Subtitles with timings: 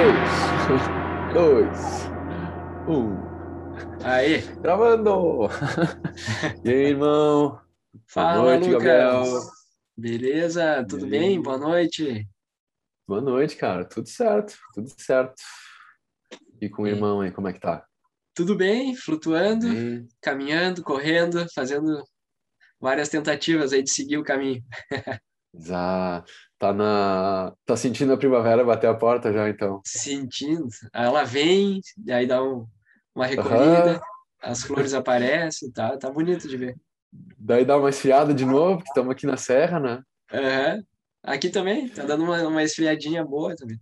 [0.00, 1.78] 3, 2,
[2.88, 4.02] 1.
[4.02, 4.40] Aí.
[4.62, 5.46] Gravando!
[6.64, 7.60] E aí, irmão?
[8.06, 8.82] Fala, Boa noite, Lucas.
[8.82, 9.40] Gabriel.
[9.94, 10.86] Beleza?
[10.88, 11.42] Tudo E bem?
[11.42, 12.26] Boa noite.
[13.06, 13.84] Boa noite, cara.
[13.84, 15.34] Tudo certo, tudo certo.
[16.62, 17.84] E com o E- irmão aí, como é que tá?
[18.34, 18.96] Tudo bem?
[18.96, 20.08] Flutuando, Bem?
[20.22, 22.02] caminhando, correndo, fazendo
[22.80, 24.62] várias tentativas aí de seguir o caminho.
[25.54, 26.24] Já
[26.60, 27.52] tá na.
[27.64, 29.80] Tá sentindo a primavera bater a porta já, então.
[29.84, 30.68] Sentindo.
[30.92, 32.66] Ela vem, aí dá um-
[33.14, 34.00] uma recolhida,
[34.40, 36.76] as flores aparecem, tá, tá bonito de ver.
[37.38, 40.02] Daí dá uma esfriada de novo, porque estamos aqui na serra, né?
[40.32, 40.82] Aham.
[41.22, 43.78] Aqui também, tá dando uma, uma esfriadinha boa também.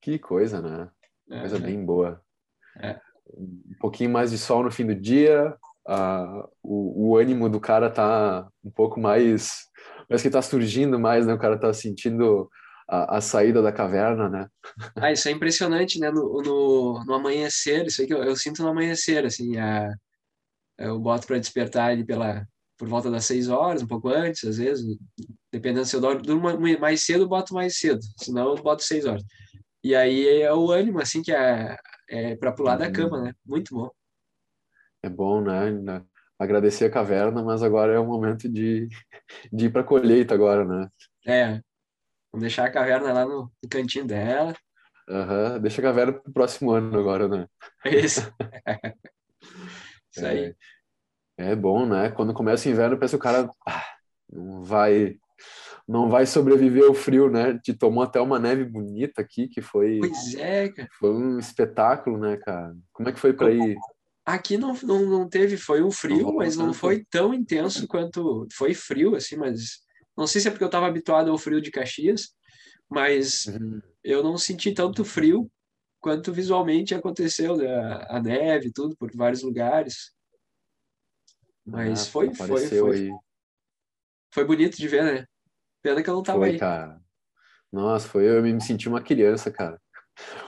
[0.00, 0.88] Que coisa, né?
[1.28, 1.64] Coisa Aham.
[1.64, 2.22] bem boa.
[2.80, 2.98] É.
[3.36, 5.54] Um pouquinho mais de sol no fim do dia,
[5.86, 9.66] ah, o, o ânimo do cara tá um pouco mais.
[10.08, 11.34] Parece que tá surgindo mais, né?
[11.34, 12.48] O cara tá sentindo
[12.88, 14.48] a, a saída da caverna, né?
[15.00, 16.10] Ah, isso é impressionante, né?
[16.10, 19.94] No, no, no amanhecer, isso aí que eu, eu sinto no amanhecer, assim, a,
[20.78, 22.46] eu boto para despertar ele pela,
[22.78, 24.84] por volta das seis horas, um pouco antes, às vezes,
[25.52, 26.48] dependendo se eu durmo
[26.80, 29.24] mais cedo, eu boto mais cedo, senão eu boto seis horas.
[29.84, 31.76] E aí é o ânimo, assim, que é,
[32.08, 32.92] é para pular da Uhum.
[32.92, 33.34] cama, né?
[33.46, 33.90] Muito bom.
[35.02, 36.04] É bom, né?
[36.38, 38.88] Agradecer a caverna, mas agora é o momento de,
[39.52, 40.88] de ir pra colheita agora, né?
[41.26, 41.60] É,
[42.32, 44.54] vamos deixar a caverna lá no, no cantinho dela.
[45.08, 47.46] Aham, Deixa a caverna pro próximo ano agora, né?
[47.86, 48.20] Isso.
[50.12, 50.54] Isso aí.
[51.36, 52.10] É, é bom, né?
[52.10, 53.84] Quando começa o inverno, parece que o cara ah,
[54.30, 55.16] não vai
[55.86, 57.58] não vai sobreviver ao frio, né?
[57.58, 60.88] Te tomou até uma neve bonita aqui, que foi, Pois é, cara.
[60.98, 62.76] foi um espetáculo, né, cara?
[62.92, 63.74] Como é que foi pra ir?
[64.28, 68.46] Aqui não, não, não teve, foi um frio, mas não foi tão intenso quanto.
[68.52, 69.78] Foi frio, assim, mas.
[70.14, 72.34] Não sei se é porque eu estava habituado ao frio de Caxias,
[72.90, 73.80] mas Uhum.
[74.04, 75.50] eu não senti tanto frio
[75.98, 77.66] quanto visualmente aconteceu, né?
[78.06, 80.12] A neve, tudo, por vários lugares.
[81.64, 83.10] Mas Ah, foi, foi, foi, aí.
[84.34, 85.26] foi bonito de ver, né?
[85.80, 86.58] Pena que eu não tava Foi, aí.
[86.58, 87.00] cara.
[87.72, 89.80] Nossa, foi eu me senti uma criança, cara.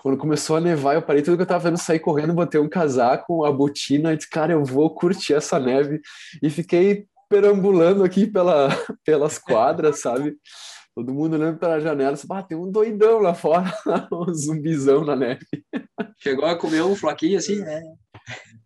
[0.03, 2.69] Quando começou a nevar, eu parei tudo que eu tava vendo, sair correndo, botei um
[2.69, 6.01] casaco, a botina, e disse, cara, eu vou curtir essa neve.
[6.43, 8.69] E fiquei perambulando aqui pela,
[9.05, 10.37] pelas quadras, sabe?
[10.95, 13.73] Todo mundo olhando pela janela, disse, ah, tem um doidão lá fora,
[14.13, 15.47] um zumbizão na neve.
[16.19, 17.63] Chegou a comer um floquinho assim?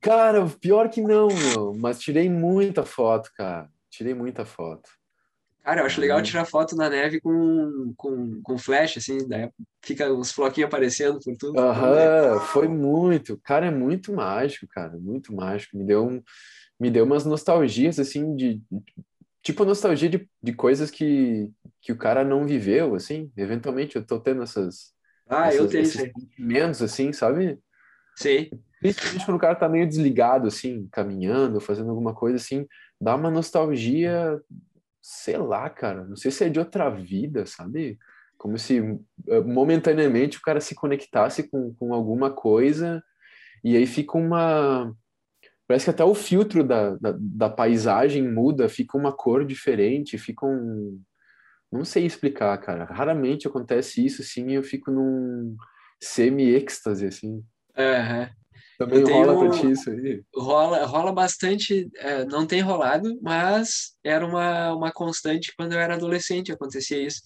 [0.01, 3.69] Cara, pior que não, meu, mas tirei muita foto, cara.
[3.91, 4.89] Tirei muita foto.
[5.65, 6.25] Cara, eu acho legal Uhum.
[6.25, 9.49] tirar foto na neve com, com, com flash, assim, daí
[9.83, 11.59] fica uns floquinhos aparecendo por tudo.
[11.59, 13.39] Aham, foi muito.
[13.43, 15.77] Cara, é muito mágico, cara, muito mágico.
[15.79, 16.23] Me deu um,
[16.79, 18.61] me deu umas nostalgias, assim, de
[19.43, 21.51] tipo nostalgia de, de coisas que,
[21.81, 23.31] que o cara não viveu, assim.
[23.37, 24.93] Eventualmente eu tô tendo essas,
[25.29, 27.59] Ah, eu essas- tenho esses sentimentos, assim, sabe?
[28.17, 28.51] Sei.
[28.81, 32.67] Principalmente quando o cara tá meio desligado, assim, caminhando, fazendo alguma coisa assim,
[33.01, 34.39] dá uma nostalgia,
[35.07, 37.99] sei lá, cara, não sei se é de outra vida, sabe?
[38.39, 38.79] Como se
[39.29, 43.05] eh, momentaneamente o cara se conectasse com, com alguma coisa
[43.63, 44.95] e aí fica uma.
[45.69, 50.47] Parece que até o filtro da, da, da paisagem muda, fica uma cor diferente, fica
[50.47, 50.99] um.
[51.71, 52.85] Não sei explicar, cara.
[52.85, 55.55] Raramente acontece isso, e eu fico num
[56.01, 57.45] semi-êxtase, assim.
[57.77, 58.31] Aham.
[58.79, 60.23] Também Eu tenho- rola pra ti isso aí.
[60.35, 65.95] Rola, rola bastante, é, não tem rolado, mas era uma, uma constante quando eu era
[65.95, 67.21] adolescente, acontecia isso.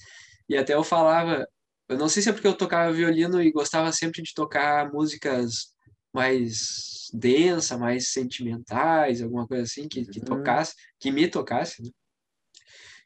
[0.48, 1.46] E até eu falava,
[1.88, 5.72] eu não sei se é porque eu tocava violino e gostava sempre de tocar músicas
[6.12, 10.24] mais densa, mais sentimentais, alguma coisa assim, que, que Uhum.
[10.26, 11.90] tocasse, que me tocasse, né?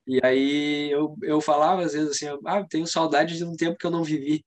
[0.06, 3.86] E aí eu, eu falava às vezes assim, ah, tenho saudade de um tempo que
[3.86, 4.44] eu não vivi.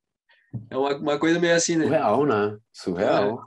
[0.69, 1.85] É uma, uma coisa meio assim, né?
[1.85, 2.57] Surreal, né?
[2.73, 3.45] Surreal.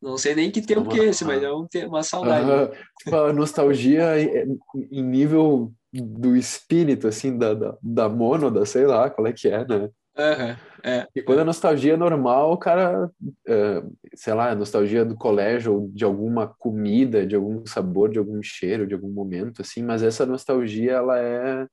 [0.00, 2.72] Não sei nem que tempo uma- que é esse, mas é um uma saudade.
[2.98, 4.58] Tipo, a nostalgia em,
[4.90, 9.64] em nível do espírito, assim, da, da, da mônada, sei lá qual é que é,
[9.66, 9.88] né?
[10.16, 11.06] Aham, é.
[11.14, 13.10] E quando a nostalgia é normal, o cara,
[13.46, 13.82] é,
[14.14, 18.42] sei lá, a nostalgia do colégio, ou de alguma comida, de algum sabor, de algum
[18.42, 21.66] cheiro, de algum momento, assim, mas essa nostalgia, ela é.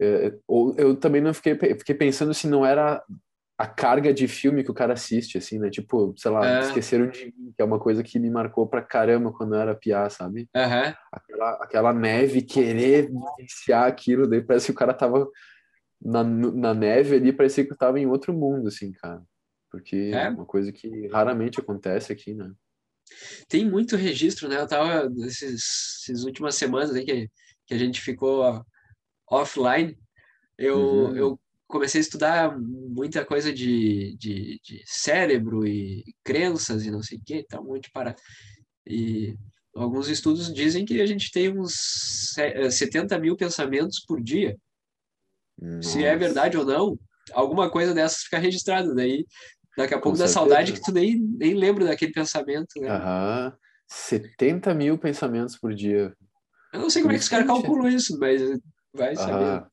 [0.00, 3.02] é, ou eu também não fiquei, fiquei pensando se não era
[3.62, 5.70] a carga de filme que o cara assiste, assim, né?
[5.70, 6.60] Tipo, sei lá, É.
[6.60, 9.74] Esqueceram de Mim, que é uma coisa que me marcou pra caramba quando eu era
[9.74, 10.48] piá, sabe?
[10.54, 10.94] Aham.
[11.12, 15.28] Aquela, aquela neve, querer vivenciar aquilo, daí parece que o cara tava
[16.00, 19.22] na, na neve ali, parecia que eu tava em outro mundo, assim, cara.
[19.70, 20.24] Porque É.
[20.24, 22.52] é uma coisa que raramente acontece aqui, né?
[23.48, 24.58] Tem muito registro, né?
[24.58, 27.30] Eu tava esses, essas últimas semanas aí que,
[27.66, 28.64] que a gente ficou
[29.30, 29.96] offline,
[30.58, 31.16] eu, Uhum.
[31.16, 31.40] eu
[31.72, 37.22] comecei a estudar muita coisa de, de, de cérebro e crenças e não sei o
[37.24, 38.16] que, tá um monte de parada.
[38.86, 39.34] E
[39.74, 42.34] alguns estudos dizem que a gente tem uns
[42.70, 44.54] 70 mil pensamentos por dia.
[45.58, 45.88] Nossa.
[45.88, 46.98] Se é verdade ou não,
[47.32, 48.94] alguma coisa dessas fica registrada.
[48.94, 49.24] Daí,
[49.74, 52.78] daqui a pouco dá saudade que tu nem, nem lembra daquele pensamento.
[52.78, 52.90] Né?
[52.90, 53.56] Aham.
[53.88, 56.14] 70 mil pensamentos por dia.
[56.72, 58.40] Eu não sei como é que os caras calculam isso, mas
[58.94, 59.66] vai saber.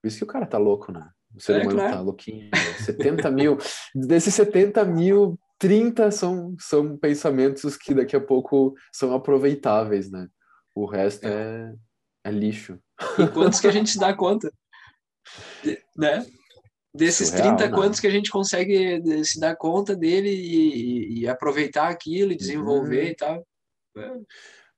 [0.00, 1.08] Por isso que o cara tá louco, né?
[1.34, 1.94] O ser é, humano claro.
[1.94, 2.50] tá louquinho.
[2.84, 3.58] 70 mil.
[3.94, 10.28] Desses 70 mil, 30 são, são pensamentos que daqui a pouco são aproveitáveis, né?
[10.74, 11.74] O resto é,
[12.24, 12.78] é, é lixo.
[13.18, 14.52] E quantos que a gente se dá conta?
[15.96, 16.26] né?
[16.92, 17.76] Desses Surreal, 30, né?
[17.76, 23.04] quantos que a gente consegue se dar conta dele e, e aproveitar aquilo e desenvolver
[23.04, 23.10] uhum.
[23.10, 23.46] e tal.
[23.96, 24.12] É.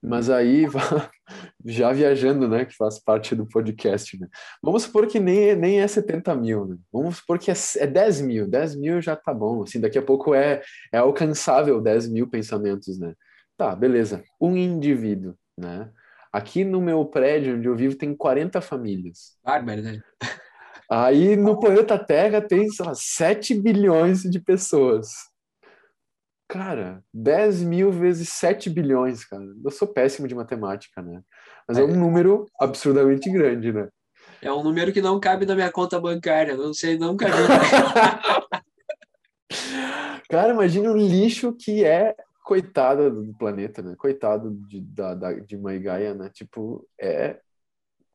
[0.03, 0.67] Mas aí,
[1.65, 4.27] já viajando, né, que faz parte do podcast, né?
[4.61, 6.77] Vamos supor que nem, nem é 70 mil, né?
[6.93, 8.49] Vamos supor que é, é 10 mil.
[8.49, 10.61] 10 mil já tá bom, assim, daqui a pouco é,
[10.93, 13.15] é alcançável 10 mil pensamentos, né?
[13.57, 14.25] Tá, beleza.
[14.41, 15.89] Um indivíduo, né?
[16.33, 19.37] Aqui no meu prédio onde eu vivo tem 40 famílias.
[19.45, 20.03] Bárbaro, né?
[20.91, 25.09] Aí no planeta Terra tem, sei lá, 7 bilhões de pessoas.
[26.49, 29.45] Cara, 10 mil vezes 7 bilhões, cara.
[29.65, 31.23] Eu sou péssimo de matemática, né?
[31.67, 33.89] Mas é, é um número absurdamente grande, né?
[34.41, 37.33] É um número que não cabe na minha conta bancária, não sei, nunca vi.
[40.29, 43.95] cara, imagina o lixo que é coitada do planeta, né?
[43.97, 46.29] Coitado de, da, da, de Maigaia, né?
[46.35, 47.39] Tipo, é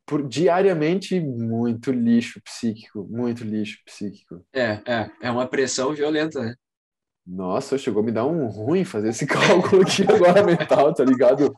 [0.05, 4.45] por, diariamente muito lixo psíquico, muito lixo psíquico.
[4.53, 6.55] É, é, é uma pressão violenta, né?
[7.27, 11.53] Nossa, chegou a me dar um ruim fazer esse cálculo aqui agora mental, tá ligado?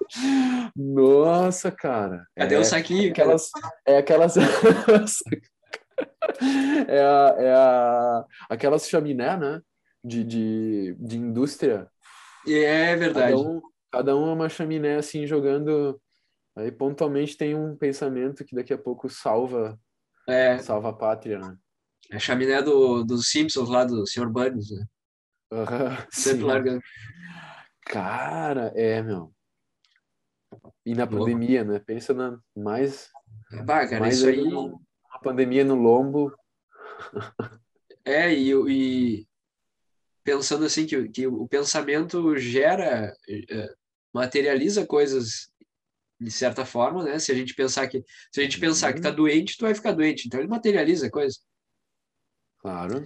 [0.76, 2.26] Nossa, cara.
[2.36, 3.12] Cadê é, o saquinho?
[3.12, 3.52] Aquelas,
[3.86, 4.36] é aquelas.
[6.88, 9.62] é, a, é a, aquelas chaminé, né?
[10.04, 11.88] De, de, de indústria.
[12.48, 13.34] É verdade.
[13.34, 13.62] Cada um,
[13.92, 16.02] cada um é uma chaminé assim jogando.
[16.56, 19.80] Aí pontualmente tem um pensamento que daqui a pouco salva,
[20.28, 20.58] é.
[20.58, 21.56] salva a pátria, né?
[22.12, 24.28] É a chaminé do, dos Simpsons lá do Sr.
[24.28, 24.84] Burns, né?
[25.52, 26.82] Uhum, Sempre largando.
[27.86, 29.34] Cara, é, meu.
[30.86, 31.80] E na pandemia, né?
[31.80, 33.10] Pensa na mais.
[33.66, 34.42] Bah, cara, mais isso aí.
[34.42, 34.80] Uma
[35.24, 36.34] pandemia no lombo.
[38.06, 39.28] É, e, e
[40.24, 43.76] pensando assim que, que o pensamento gera, é,
[44.12, 45.52] materializa coisas
[46.20, 47.20] de certa forma, né?
[47.20, 49.16] Se a gente pensar que se a gente pensar que tá uhum.
[49.16, 50.26] doente, tu vai ficar doente.
[50.26, 51.42] Então ele materializa coisas.
[52.60, 53.04] Claro.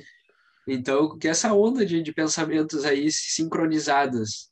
[0.67, 4.51] Então, que essa onda de, de pensamentos aí sincronizadas,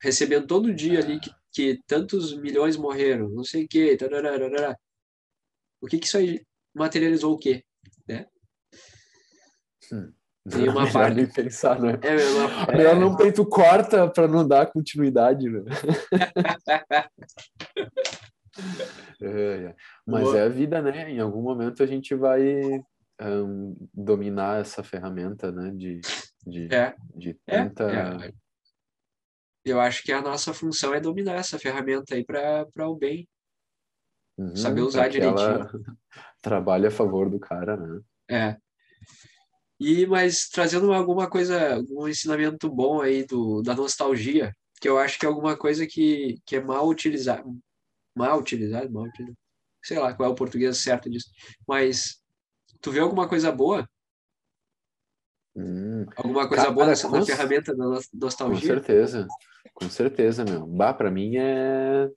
[0.00, 4.76] recebendo todo dia ali que, que tantos milhões morreram, não sei o quê, tararara,
[5.80, 7.64] o que que isso aí materializou o quê?
[8.06, 8.26] Né?
[9.92, 10.12] Hum.
[10.48, 11.16] Tem uma parte...
[11.16, 11.98] nem pensar, né?
[12.02, 12.66] É, uma...
[12.72, 15.64] Melhor não peito corta para não dar continuidade, né?
[19.20, 19.74] é, é.
[20.06, 20.38] Mas Boa.
[20.38, 21.10] é a vida, né?
[21.10, 22.80] Em algum momento a gente vai
[23.28, 25.70] um, dominar essa ferramenta, né?
[25.74, 26.00] De,
[26.46, 26.94] de, é.
[27.14, 27.84] de tanta...
[27.90, 28.32] É, é.
[29.64, 33.28] Eu acho que a nossa função é dominar essa ferramenta aí para o bem.
[34.38, 35.68] Uhum, Saber usar direitinho.
[36.40, 38.00] Trabalha a favor do cara, né?
[38.30, 38.56] É.
[39.78, 45.18] E, mas trazendo alguma coisa, um ensinamento bom aí do, da nostalgia, que eu acho
[45.18, 47.58] que é alguma coisa que, que é mal utilizado,
[48.14, 49.38] mal utilizado, mal utilizado,
[49.82, 51.30] sei lá qual é o português certo disso,
[51.66, 52.19] mas
[52.80, 53.88] Tu vê alguma coisa boa?
[55.54, 56.06] Hum.
[56.16, 57.24] Alguma coisa Cara, boa nessa com...
[57.24, 57.84] ferramenta da
[58.14, 58.60] nostalgia?
[58.60, 59.28] Com certeza,
[59.74, 60.66] com certeza, meu.
[60.66, 62.08] Bah, pra mim é,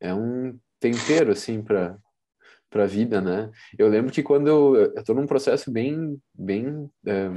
[0.00, 1.96] é um tempero, assim, pra,
[2.70, 3.50] pra vida, né?
[3.78, 7.28] Eu lembro que quando eu, eu tô num processo bem, bem, um, é,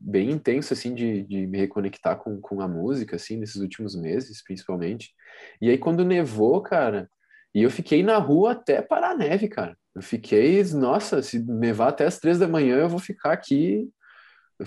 [0.00, 4.42] bem intenso, assim, de, de me reconectar com, com a música, assim, nesses últimos meses,
[4.42, 5.12] principalmente.
[5.60, 7.10] E aí, quando nevou, cara,
[7.54, 9.76] e eu fiquei na rua até parar a neve, cara.
[9.94, 13.88] Eu fiquei, nossa, se nevar até as três da manhã, eu vou ficar aqui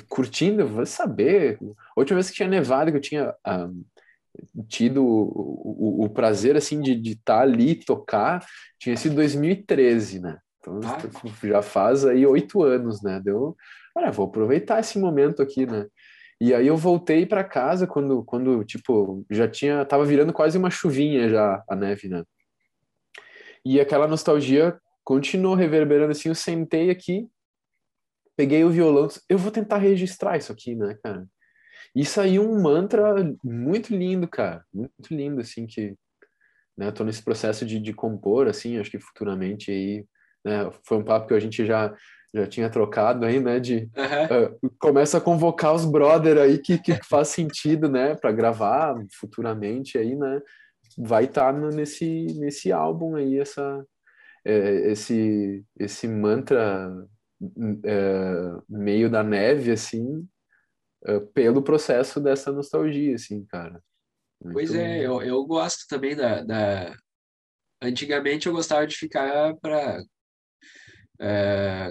[0.10, 1.58] curtindo, vou saber.
[1.62, 3.70] A última vez que tinha nevado, que eu tinha ah,
[4.68, 8.46] tido o, o, o, prazer, assim, de estar tá ali, tocar,
[8.80, 10.40] tinha sido 2013, né?
[10.60, 11.48] Então, ah.
[11.48, 13.22] já faz aí oito anos, né?
[13.24, 13.56] Deu,
[13.96, 15.86] olha, vou aproveitar esse momento aqui, né?
[16.42, 20.70] E aí eu voltei para casa quando, quando, tipo, já tinha, tava virando quase uma
[20.70, 22.24] chuvinha já a neve, né?
[23.66, 26.30] E aquela nostalgia continuou reverberando assim.
[26.30, 27.28] Eu sentei aqui,
[28.36, 31.26] peguei o violão, eu vou tentar registrar isso aqui, né, cara?
[31.96, 35.96] E saiu um mantra muito lindo, cara, muito lindo, assim, que,
[36.76, 40.06] né, tô nesse processo de, de compor, assim, acho que futuramente aí,
[40.44, 41.94] né, foi um papo que a gente já,
[42.34, 43.60] já tinha trocado aí, né?
[43.60, 44.56] De Aham.
[44.64, 48.16] uh, começa a convocar os brother aí que, que faz sentido, né?
[48.16, 50.42] Para gravar futuramente aí, né?
[50.98, 53.86] Vai estar nesse nesse álbum aí essa
[54.46, 57.08] é, esse esse mantra
[57.86, 60.28] é, meio da neve assim
[61.06, 63.84] é, pelo processo dessa nostalgia, assim, cara.
[64.42, 64.54] Muito...
[64.54, 66.96] Pois é, eu, eu gosto também da, da...
[67.82, 70.02] Antigamente eu gostava de ficar para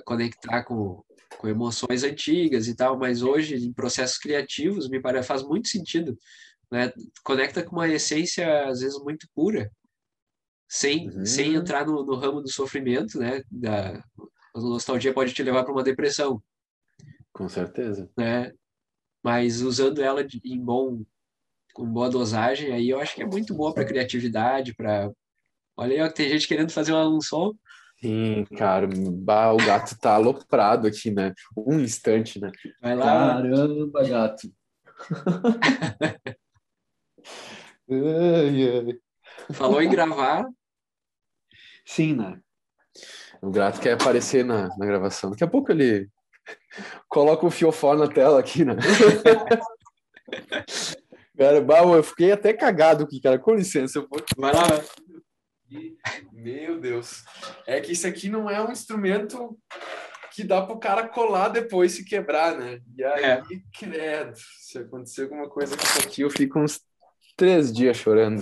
[0.04, 1.02] conectar com,
[1.38, 6.16] com emoções antigas e tal, mas hoje, em processos criativos, me parece faz muito sentido,
[6.72, 6.92] né?
[7.22, 9.70] Conecta com uma essência, às vezes, muito pura,
[10.68, 11.24] sem, Uhum.
[11.26, 13.42] sem entrar no, no ramo do sofrimento, né?
[13.50, 14.02] Da,
[14.54, 16.42] a nostalgia pode te levar para uma depressão,
[17.32, 18.10] Com certeza.
[18.16, 18.52] né?
[19.22, 21.04] Mas usando ela de- em bom,
[21.74, 25.10] com boa dosagem, aí eu acho que é muito boa para criatividade, para
[25.74, 27.54] Olha aí, tem gente querendo fazer um som.
[28.00, 31.32] Sim, cara, bah, o gato tá aloprado aqui, né?
[31.56, 32.50] Um instante, né?
[32.80, 34.52] Vai lá, Caramba, gato.
[37.90, 38.98] Ai, ai.
[39.54, 40.46] falou em gravar,
[41.84, 42.40] Sim, né?
[43.40, 45.30] O gato quer aparecer na, na gravação.
[45.30, 46.08] Daqui a pouco ele
[47.08, 48.76] coloca o fiofó na tela aqui, né?
[51.36, 53.38] Cara, bah, eu fiquei até cagado aqui, cara.
[53.38, 54.62] Com licença, eu vou vai lá.
[56.32, 57.24] Meu Deus.
[57.66, 59.58] É que isso aqui não é um instrumento
[60.32, 62.80] que dá pro cara colar depois se quebrar, né?
[62.96, 63.42] E aí, É.
[63.76, 66.80] credo, se acontecer alguma coisa com isso aqui, eu fico uns
[67.42, 68.40] três dias chorando.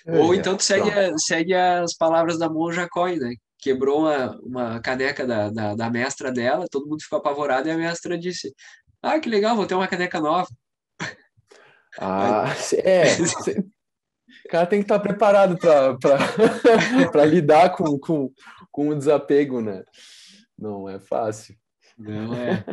[0.06, 3.34] Ou É, então tu segue, a- segue as palavras da Monja Coin, né?
[3.58, 7.76] Quebrou uma, uma caneca da, da, da mestra dela, todo mundo ficou apavorado e a
[7.76, 8.54] mestra disse:
[9.02, 10.48] Ah, que legal, vou ter uma caneca nova.
[11.98, 12.46] Ah,
[12.82, 13.04] é.
[14.46, 18.32] O cara tem que estar preparado para lidar com, com,
[18.72, 19.84] com o desapego, né?
[20.58, 21.54] Não é fácil.
[21.98, 22.64] Não é.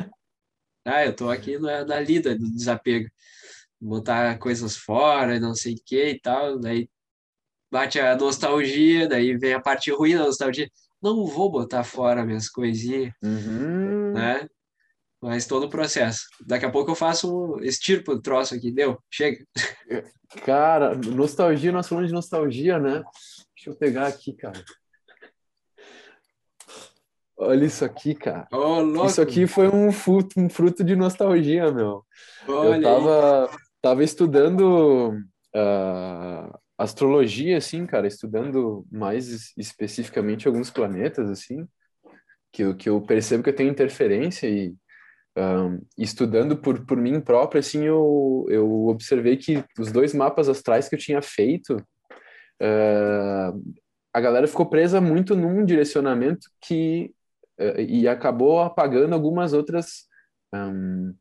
[0.85, 3.09] Ah, eu tô aqui na, na lida do desapego.
[3.79, 6.59] Botar coisas fora, não sei o que e tal.
[6.59, 6.89] Daí
[7.71, 10.69] bate a nostalgia, daí vem a parte ruim da nostalgia.
[11.01, 14.13] Não vou botar fora minhas coisinhas, Uhum.
[14.13, 14.47] né?
[15.21, 16.25] Mas todo o processo.
[16.45, 18.97] Daqui a pouco eu faço um estirpo do troço aqui, deu?
[19.11, 19.43] Chega.
[20.45, 23.03] Cara, nostalgia, nós falamos de nostalgia, né?
[23.55, 24.61] Deixa eu pegar aqui, cara.
[27.37, 28.47] Olha isso aqui, cara.
[28.51, 29.05] Louco!
[29.07, 32.03] Isso aqui foi um fruto, um fruto de nostalgia, meu.
[32.47, 33.57] Olha eu aí.
[33.81, 35.19] Tava, estudando
[35.55, 41.67] ah, astrologia, assim, cara, estudando mais es- especificamente alguns planetas, assim,
[42.51, 44.75] que, que eu percebo que eu tenho interferência e
[45.37, 50.89] ah, estudando por, por mim próprio, assim, eu, eu observei que os dois mapas astrais
[50.89, 51.77] que eu tinha feito,
[52.61, 53.53] ah,
[54.13, 57.13] a galera ficou presa muito num direcionamento que
[57.57, 60.07] eh, e acabou apagando algumas outras
[60.53, 61.13] ahn,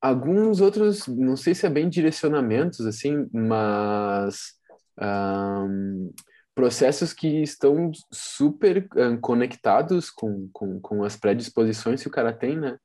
[0.00, 4.54] alguns outros, não sei se é bem direcionamentos, assim, mas
[4.98, 6.10] ahn,
[6.54, 12.56] processos que estão super ahn, conectados com, com, com as predisposições que o cara tem,
[12.58, 12.78] né?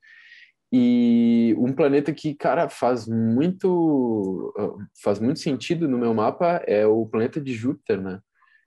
[0.74, 6.86] E um planeta que, cara, faz muito, ah, faz muito sentido no meu mapa é
[6.88, 8.20] o planeta de Júpiter, né?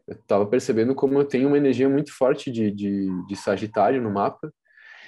[0.07, 4.11] Eu tava percebendo como eu tenho uma energia muito forte de, de, de Sagitário no
[4.11, 4.53] mapa.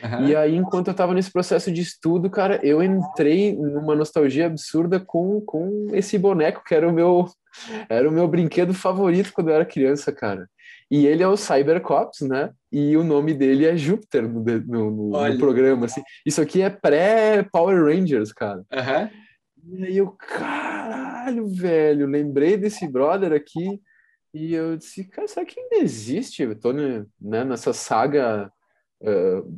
[0.03, 0.29] Aham.
[0.29, 5.01] E aí, enquanto eu estava nesse processo de estudo, cara, eu entrei numa nostalgia absurda
[5.01, 7.27] com, com esse boneco que era o meu
[7.89, 10.49] era o meu brinquedo favorito quando eu era criança, cara.
[10.91, 12.51] E ele é o Cybercops, né?
[12.71, 16.03] E o nome dele é Júpiter no, no, no- programa, assim.
[16.25, 18.63] Isso aqui é pré-Power Rangers, cara.
[18.73, 19.11] Aham.
[19.69, 23.81] E aí eu, caralho, velho, lembrei desse brother aqui
[24.33, 26.43] e eu disse, cara, será que ainda existe?
[26.43, 28.53] Eu tô né, né, nessa saga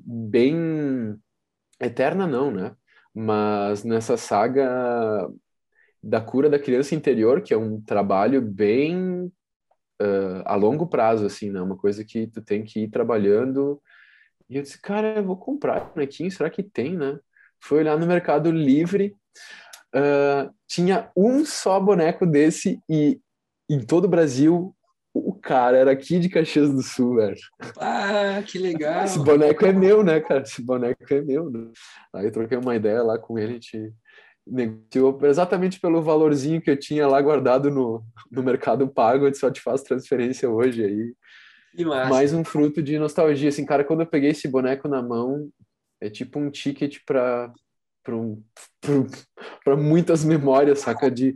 [0.05, 1.17] bem
[1.81, 2.75] eterna, não, né?
[3.15, 5.29] Mas nessa saga
[6.03, 9.33] da cura da criança interior, que é um trabalho bem
[10.01, 11.61] eh, a longo prazo, assim, né?
[11.61, 13.81] Uma coisa que tu tem que ir trabalhando.
[14.49, 17.19] E eu disse, cara, eu vou comprar bonequinho, será que tem, né?
[17.61, 19.17] Fui olhar no Mercado Livre,
[19.93, 23.21] ah, tinha um só boneco desse e
[23.69, 24.75] em todo o Brasil
[25.39, 27.37] cara era aqui de Caxias do Sul, velho.
[27.79, 29.05] Ah, que legal.
[29.05, 30.43] Esse boneco é meu, né, cara?
[30.43, 31.51] Esse boneco é meu.
[31.51, 31.71] Né?
[32.15, 33.93] Aí eu troquei uma ideia lá com ele, a gente
[34.47, 39.39] negociou exatamente pelo valorzinho que eu tinha lá guardado no, no Mercado Pago, a gente
[39.39, 41.15] só te faz transferência hoje aí.
[42.09, 45.49] Mais um fruto de nostalgia, assim, cara, quando eu peguei esse boneco na mão,
[46.01, 47.53] é tipo um ticket para
[48.09, 48.43] um,
[49.65, 51.11] para muitas memórias, saca?
[51.11, 51.35] De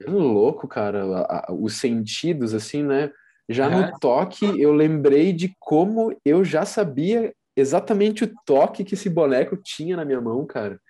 [0.00, 1.04] é louco, cara,
[1.50, 3.10] os sentidos, assim, né?
[3.48, 3.82] Já uhum.
[3.82, 9.56] no toque, eu lembrei de como eu já sabia exatamente o toque que esse boneco
[9.56, 10.80] tinha na minha mão, cara.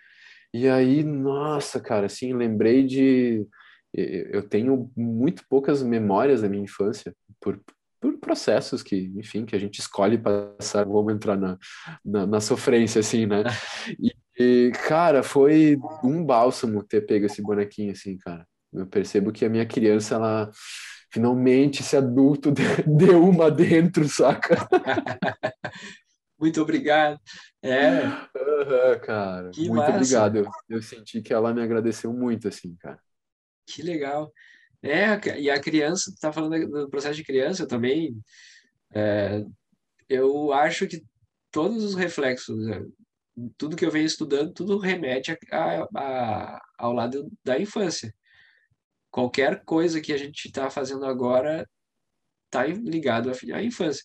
[0.54, 3.46] E aí, nossa, cara, assim, lembrei de.
[3.94, 7.60] Eu tenho muito poucas memórias da minha infância, por,
[8.00, 11.58] por processos que, enfim, que a gente escolhe passar, vamos entrar na,
[12.04, 13.42] na, na sofrência, assim, né?
[14.00, 18.46] E, e, cara, foi um bálsamo ter pego esse bonequinho, assim, cara.
[18.72, 20.50] Eu percebo que a minha criança, ela
[21.12, 22.50] finalmente, esse adulto
[22.86, 24.56] deu uma dentro, saca?
[26.40, 27.20] Muito obrigado.
[27.62, 28.02] É.
[28.04, 29.50] Uhum, cara.
[29.50, 29.94] Que muito massa.
[29.94, 30.38] obrigado.
[30.38, 32.98] Eu, eu senti que ela me agradeceu muito, assim, cara.
[33.64, 34.32] Que legal.
[34.82, 38.20] É, e a criança, tá falando do processo de criança, eu também.
[38.92, 39.44] É,
[40.08, 41.04] eu acho que
[41.52, 42.82] todos os reflexos, é,
[43.56, 48.12] tudo que eu venho estudando, tudo remete a, a, a, ao lado da infância.
[49.12, 51.68] Qualquer coisa que a gente está fazendo agora
[52.46, 54.02] está ligado à infância.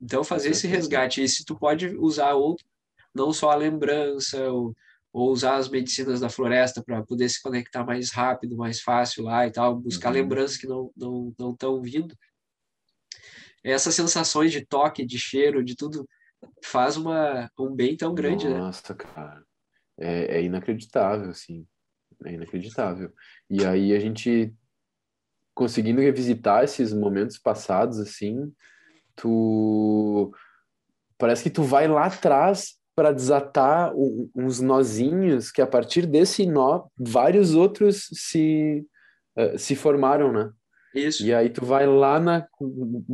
[0.00, 2.64] Então, fazer esse resgate, e se tu pode usar outro,
[3.14, 4.74] não só a lembrança, ou,
[5.12, 9.46] ou usar as medicinas da floresta para poder se conectar mais rápido, mais fácil lá
[9.46, 10.14] e tal, buscar uhum.
[10.14, 12.16] lembranças que não estão não, não vindo.
[13.62, 16.08] Essas sensações de toque, de cheiro, de tudo,
[16.64, 18.60] faz uma, um bem tão grande, Nossa, né?
[18.60, 19.44] Nossa, cara.
[19.98, 21.66] É, é inacreditável, assim.
[22.24, 23.12] É inacreditável.
[23.48, 24.54] E aí a gente
[25.54, 28.52] conseguindo revisitar esses momentos passados, assim,
[29.14, 30.30] tu
[31.16, 33.92] parece que tu vai lá atrás para desatar
[34.34, 38.86] uns nozinhos que a partir desse nó vários outros se
[39.36, 40.50] uh, se formaram, né?
[40.94, 41.24] Isso.
[41.24, 42.46] E aí tu vai lá na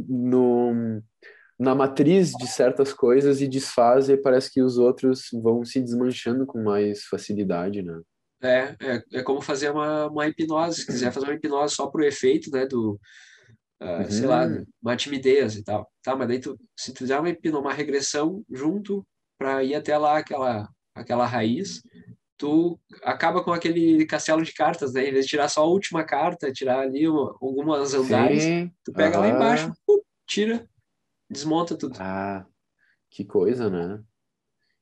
[0.08, 1.02] no,
[1.58, 6.46] na matriz de certas coisas e desfaz e parece que os outros vão se desmanchando
[6.46, 8.00] com mais facilidade, né?
[8.42, 12.04] É, é, é como fazer uma, uma hipnose, se quiser fazer uma hipnose só pro
[12.04, 12.98] efeito, né, do,
[13.80, 14.10] uh, uhum.
[14.10, 14.64] sei lá, uhum.
[14.82, 15.90] uma timidez e tal.
[16.02, 19.06] Tá, mas daí tu, se tu fizer uma hipno, uma regressão junto
[19.38, 21.82] para ir até lá aquela, aquela raiz,
[22.36, 25.08] tu acaba com aquele castelo de cartas, né?
[25.08, 28.72] Em vez de tirar só a última carta, tirar ali uma, algumas andares, Sim.
[28.84, 29.22] tu pega uhum.
[29.22, 29.72] lá embaixo,
[30.26, 30.68] tira,
[31.30, 31.96] desmonta tudo.
[32.00, 32.44] Ah,
[33.10, 34.02] que coisa, né?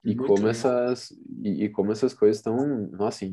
[0.05, 1.11] E Muito como essas
[1.43, 3.27] e, e, como essas coisas estão, nossa,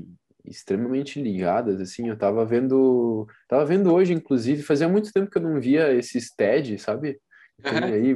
[0.45, 5.41] extremamente ligadas, assim, eu tava vendo, tava vendo hoje, inclusive, fazia muito tempo que eu
[5.41, 7.19] não via esses TED, sabe?
[7.61, 8.15] Tem aí,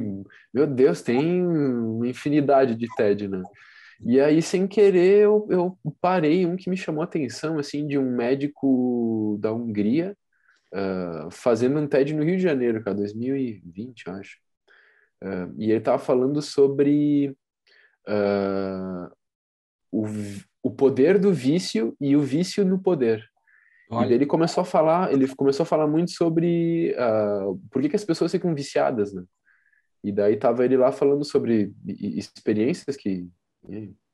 [0.52, 3.42] meu Deus, tem uma infinidade de TED, né?
[4.04, 7.98] E aí, sem querer, eu, eu parei um que me chamou a atenção, assim, de
[7.98, 10.16] um médico da Hungria,
[10.72, 14.38] uh, fazendo um TED no Rio de Janeiro, cara, 2020, eu acho.
[15.22, 17.36] Uh, e ele tava falando sobre
[18.08, 19.10] uh,
[19.90, 20.06] o,
[20.62, 23.24] o poder do vício e o vício no poder.
[23.90, 24.10] Olha.
[24.10, 27.96] E ele começou a falar, ele começou a falar muito sobre uh, por que, que
[27.96, 29.22] as pessoas ficam viciadas, né?
[30.02, 33.28] E daí tava ele lá falando sobre experiências que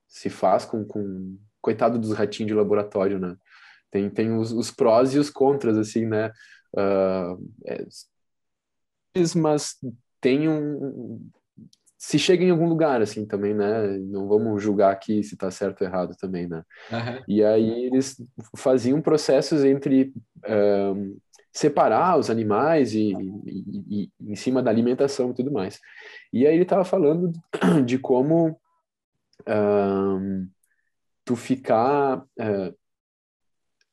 [0.07, 3.37] se faz com, com coitado dos ratinhos de laboratório, né?
[3.90, 6.31] Tem, tem os, os prós e os contras, assim, né?
[6.74, 7.85] Uh, é,
[9.37, 9.77] mas
[10.20, 11.31] tem um,
[11.98, 13.98] se chega em algum lugar, assim, também, né?
[13.98, 16.62] Não vamos julgar aqui se tá certo ou errado também, né?
[16.92, 17.24] Uhum.
[17.26, 18.22] E aí eles
[18.56, 20.12] faziam processos entre
[20.48, 21.18] um,
[21.52, 23.11] separar os animais e,
[23.44, 25.80] e, e, em cima da alimentação e tudo mais.
[26.32, 27.32] E aí ele estava falando
[27.84, 28.56] de como
[29.48, 30.48] um,
[31.24, 32.74] tu ficar uh,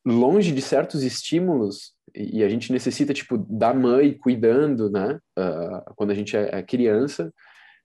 [0.05, 5.19] longe de certos estímulos e a gente necessita, tipo, da mãe cuidando, né?
[5.37, 7.33] Uh, quando a gente é, é criança,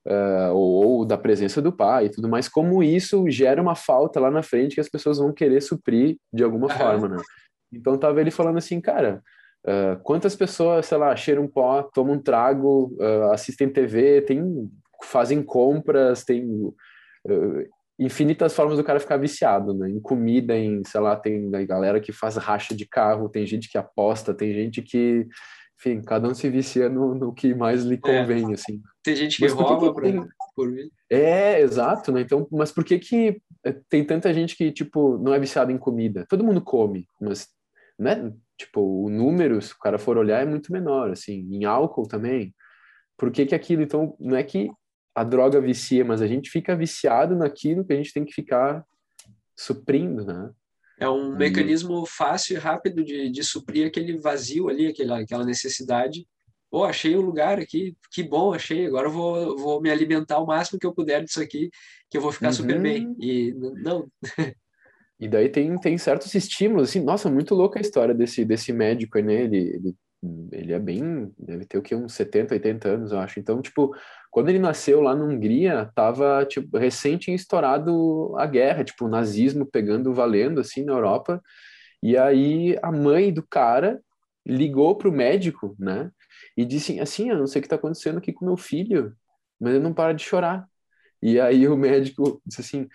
[0.06, 4.20] uh, ou, ou, da presença do pai e tudo mais, como isso gera uma falta
[4.20, 7.22] lá na frente que as pessoas vão querer suprir de alguma forma, né?
[7.72, 9.22] Então tava ele falando assim, cara,
[9.66, 14.68] uh, quantas pessoas, sei lá, cheiram pó, tomam um trago, uh, assistem TV, tem,
[15.04, 16.72] fazem compras, tem
[18.00, 19.90] infinitas formas do cara ficar viciado, né?
[19.90, 23.70] Em comida, em, sei lá, tem a galera que faz racha de carro, tem gente
[23.70, 25.28] que aposta, tem gente que
[25.80, 27.98] enfim, cada um se vicia no, no que mais lhe é.
[27.98, 28.54] convém, é.
[28.54, 28.82] assim.
[29.02, 30.28] Tem gente que rouba que tem...
[30.54, 30.90] por mim.
[31.08, 32.20] É, exato, né?
[32.20, 35.78] Então, mas por que que eh, tem tanta gente que, tipo, não é viciada em
[35.78, 36.26] comida?
[36.28, 37.48] Todo mundo come, mas,
[37.98, 38.30] né?
[38.58, 41.48] Tipo, o número, se o cara for olhar, é muito menor, assim.
[41.50, 42.54] Em álcool também.
[43.16, 44.70] Por que que aquilo, então, não é que
[45.14, 48.84] a droga vicia, mas a gente fica viciado naquilo que a gente tem que ficar
[49.56, 50.50] suprindo, né?
[51.00, 56.26] É um mecanismo fácil e rápido de, de suprir aquele vazio ali, aquela, aquela necessidade.
[56.70, 58.86] Pô, achei o um lugar aqui, que bom, achei.
[58.86, 61.70] Agora eu vou, vou me alimentar o máximo que eu puder disso aqui,
[62.10, 62.52] que eu vou ficar uhum.
[62.52, 63.16] super bem.
[63.18, 64.06] E não.
[65.18, 69.18] E daí tem, tem certos estímulos, assim, nossa, muito louca a história desse, desse médico,
[69.18, 69.42] né?
[69.42, 69.94] Ele, ele
[70.52, 73.40] ele é bem, deve ter o que, uns 70, 80 anos, eu acho.
[73.40, 73.94] Então, tipo,
[74.30, 79.66] quando ele nasceu lá na Hungria, tava, tipo, recente estourado a guerra, tipo, o nazismo
[79.66, 81.42] pegando, valendo, assim, na Europa.
[82.02, 84.00] E aí a mãe do cara
[84.46, 86.10] ligou pro médico, né?
[86.56, 89.14] E disse assim, eu não sei o que tá acontecendo aqui com meu filho,
[89.60, 90.66] mas ele não para de chorar.
[91.22, 92.88] E aí o médico disse assim,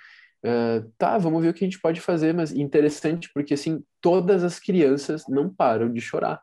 [0.46, 4.44] Uh, tá, vamos ver o que a gente pode fazer, mas interessante porque assim todas
[4.44, 6.40] as crianças não param de chorar.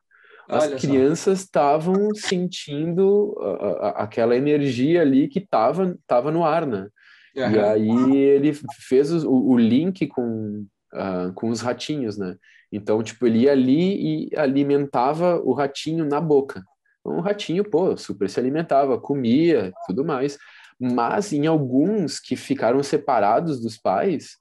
[0.52, 6.88] As Olha crianças estavam sentindo uh, aquela energia ali que estava tava no ar, né?
[7.34, 7.50] Uhum.
[7.50, 8.52] E aí ele
[8.86, 12.36] fez o, o link com, uh, com os ratinhos, né?
[12.70, 16.62] Então, tipo, ele ia ali e alimentava o ratinho na boca.
[17.00, 20.38] Então, o ratinho, pô, super se alimentava, comia, tudo mais.
[20.78, 24.36] Mas em alguns que ficaram separados dos pais,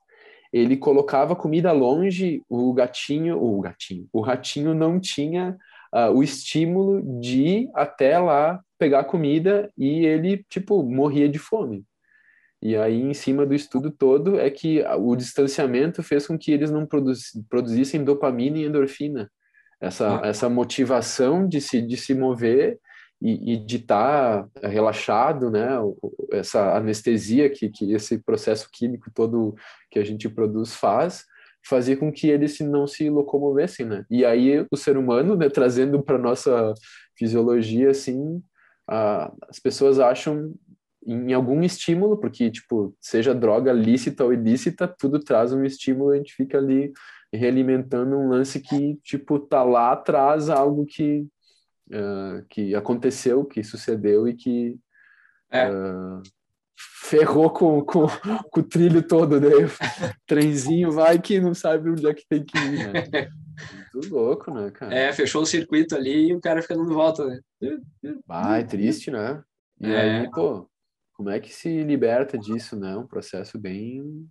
[0.52, 5.58] ele colocava comida longe, o gatinho, o gatinho, o ratinho não tinha
[5.94, 11.86] uh, o estímulo de ir até lá pegar comida e ele, tipo, morria de fome.
[12.62, 16.70] E aí, em cima do estudo todo, é que o distanciamento fez com que eles
[16.70, 16.88] não
[17.50, 19.32] produzissem dopamina e endorfina.
[19.80, 20.28] Essa, ah.
[20.28, 22.80] essa motivação de se, de se mover
[23.20, 25.70] e, e de estar tá relaxado, né?
[26.32, 29.56] Essa anestesia que, que esse processo químico todo
[29.90, 31.26] que a gente produz faz,
[31.66, 34.06] fazia com que eles não se locomovessem, né?
[34.10, 36.74] E aí o ser humano, né, trazendo para nossa
[37.18, 38.42] fisiologia, assim,
[38.88, 40.54] a, as pessoas acham
[41.06, 46.18] em algum estímulo, porque, tipo, seja droga lícita ou ilícita, tudo traz um estímulo, a
[46.18, 46.92] gente fica ali
[47.34, 51.28] realimentando um lance que, tipo, tá lá atrás algo que
[51.92, 54.78] uh, que aconteceu, que sucedeu e que
[55.50, 55.70] é.
[55.70, 56.22] uh,
[57.04, 58.08] ferrou com, com,
[58.50, 59.50] com, o trilho todo, né?
[60.28, 63.30] Trenzinho vai que não sabe onde é que tem que ir, né?
[63.94, 64.94] Muito louco, né, cara?
[64.94, 67.40] É, fechou o circuito ali e o cara fica dando volta, né?
[68.26, 69.44] Vai, triste, né?
[69.80, 70.22] E é.
[70.22, 70.70] aí, pô,
[71.14, 72.96] como é que se liberta disso, né?
[72.96, 74.28] Um processo bem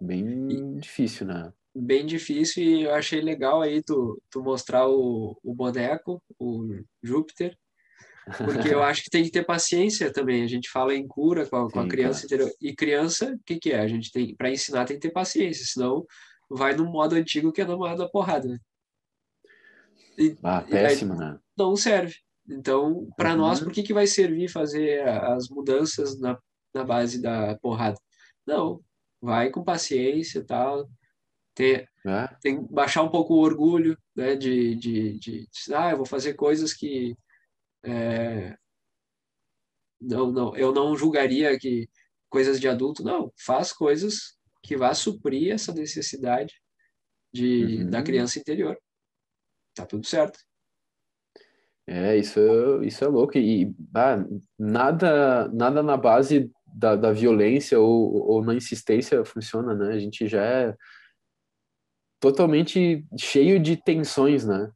[0.00, 1.52] bem difícil, né?
[1.80, 7.56] bem difícil e eu achei legal aí tu, tu mostrar o, o boneco, o Júpiter,
[8.36, 10.42] porque eu acho que tem que ter paciência também.
[10.42, 12.50] A gente fala em cura com a, com a criança entendeu?
[12.60, 13.80] E criança, o que, que é?
[13.80, 16.06] A gente tem, para ensinar, tem que ter paciência, senão
[16.50, 18.58] vai no modo antigo que é no modo da porrada, né?
[20.16, 21.38] E, ah, péssimo, né?
[21.56, 22.16] Não serve.
[22.48, 23.38] Então, para uhum.
[23.38, 26.38] nós, por que, que vai servir fazer as mudanças na,
[26.74, 28.00] na base da porrada?
[28.46, 28.80] Não,
[29.20, 30.88] vai com paciência e tal,
[31.54, 32.28] ter, é.
[32.40, 36.34] tem baixar um pouco o orgulho, né, de, de, de, de ah, eu vou fazer
[36.34, 37.16] coisas que
[37.84, 38.56] é,
[40.00, 41.88] não, não, eu não julgaria que
[42.28, 46.54] coisas de adulto, não, faz coisas que vá suprir essa necessidade
[47.32, 47.90] de, uhum.
[47.90, 48.78] da criança interior.
[49.74, 50.38] Tá tudo certo.
[51.86, 52.40] É, isso,
[52.82, 53.38] isso é louco.
[53.38, 54.22] E ah,
[54.58, 59.94] nada, nada na base da, da violência ou, ou na insistência funciona, né?
[59.94, 60.76] A gente já é
[62.20, 64.70] totalmente cheio de tensões, né?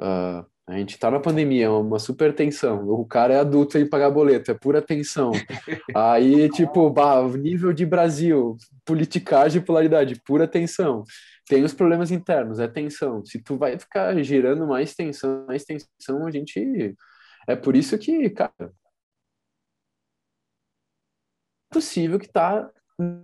[0.00, 2.88] Uh, a gente tá na pandemia, é uma super tensão.
[2.88, 5.30] O cara é adulto, que pagar boleto, é pura tensão.
[5.94, 11.04] Aí, tipo, bah, nível de Brasil, politicagem e polaridade, pura tensão.
[11.46, 13.22] Tem os problemas internos, é tensão.
[13.26, 16.94] Se tu vai ficar girando mais tensão, mais tensão, a gente.
[17.46, 18.72] É por isso que, cara.
[21.70, 22.70] É possível que tá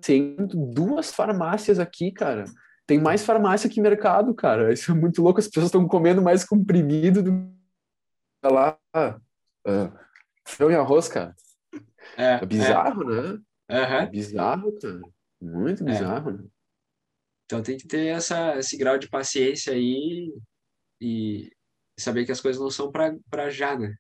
[0.05, 2.45] sendo duas farmácias aqui, cara
[2.91, 4.73] tem mais farmácia que mercado, cara.
[4.73, 5.39] Isso é muito louco.
[5.39, 8.77] As pessoas estão comendo mais comprimido do que lá.
[9.65, 9.97] Uh,
[10.45, 11.33] feijão e arroz, cara.
[12.17, 13.07] É, é bizarro, é.
[13.07, 13.29] né?
[13.29, 13.43] Uhum.
[13.69, 15.01] É bizarro, cara.
[15.41, 15.87] Muito é.
[15.87, 16.45] bizarro, né?
[17.47, 20.35] Então tem que ter essa, esse grau de paciência aí
[21.01, 21.49] e
[21.97, 23.95] saber que as coisas não são para já, né?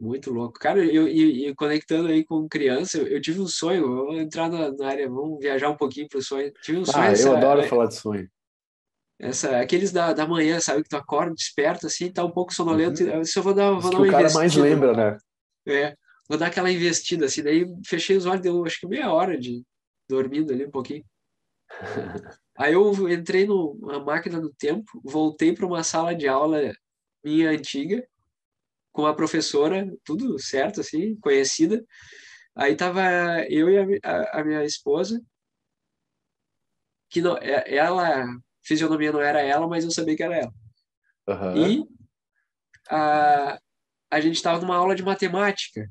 [0.00, 0.58] Muito louco.
[0.60, 4.70] Cara, eu, e, conectando aí com criança, eu, eu, tive um sonho, vou entrar na,
[4.70, 6.52] na, área, vamos viajar um pouquinho pro sonho.
[6.62, 7.04] Tive um sonho.
[7.04, 8.30] Ah, essa, eu adoro é, falar de sonho.
[9.18, 13.02] Essa, aqueles da, da manhã, sabe, que tu acorda, desperta assim, tá um pouco sonolento.
[13.02, 13.22] Uhum.
[13.22, 15.18] Isso eu vou dar, vou dar uma o cara mais lembra, né?
[15.66, 15.96] É,
[16.28, 17.42] vou dar aquela investida assim.
[17.42, 19.64] Daí fechei os olhos, deu acho que meia hora de
[20.08, 21.04] dormindo ali um pouquinho.
[22.56, 26.72] Aí eu entrei numa máquina do tempo, voltei para uma sala de aula
[27.24, 28.04] minha antiga
[28.98, 31.86] com a professora, tudo certo, assim, conhecida.
[32.56, 33.00] Aí tava
[33.48, 35.22] eu e a, a, minha esposa,
[37.08, 38.26] que não, é, ela,
[38.60, 40.52] fisionomia não era ela, mas eu sabia que era ela.
[41.28, 41.56] Uhum.
[41.64, 41.84] E
[42.90, 43.60] a,
[44.10, 45.88] a gente estava numa aula de matemática.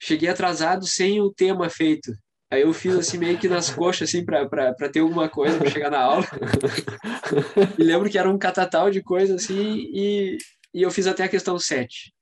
[0.00, 2.12] Cheguei atrasado sem o tema feito.
[2.48, 5.90] Aí eu fiz assim meio que nas coxas, assim, pra ter alguma coisa pra chegar
[5.90, 6.24] na aula.
[7.76, 10.38] e lembro que era um catatal de coisa assim, e,
[10.72, 12.12] e eu fiz até a questão 7.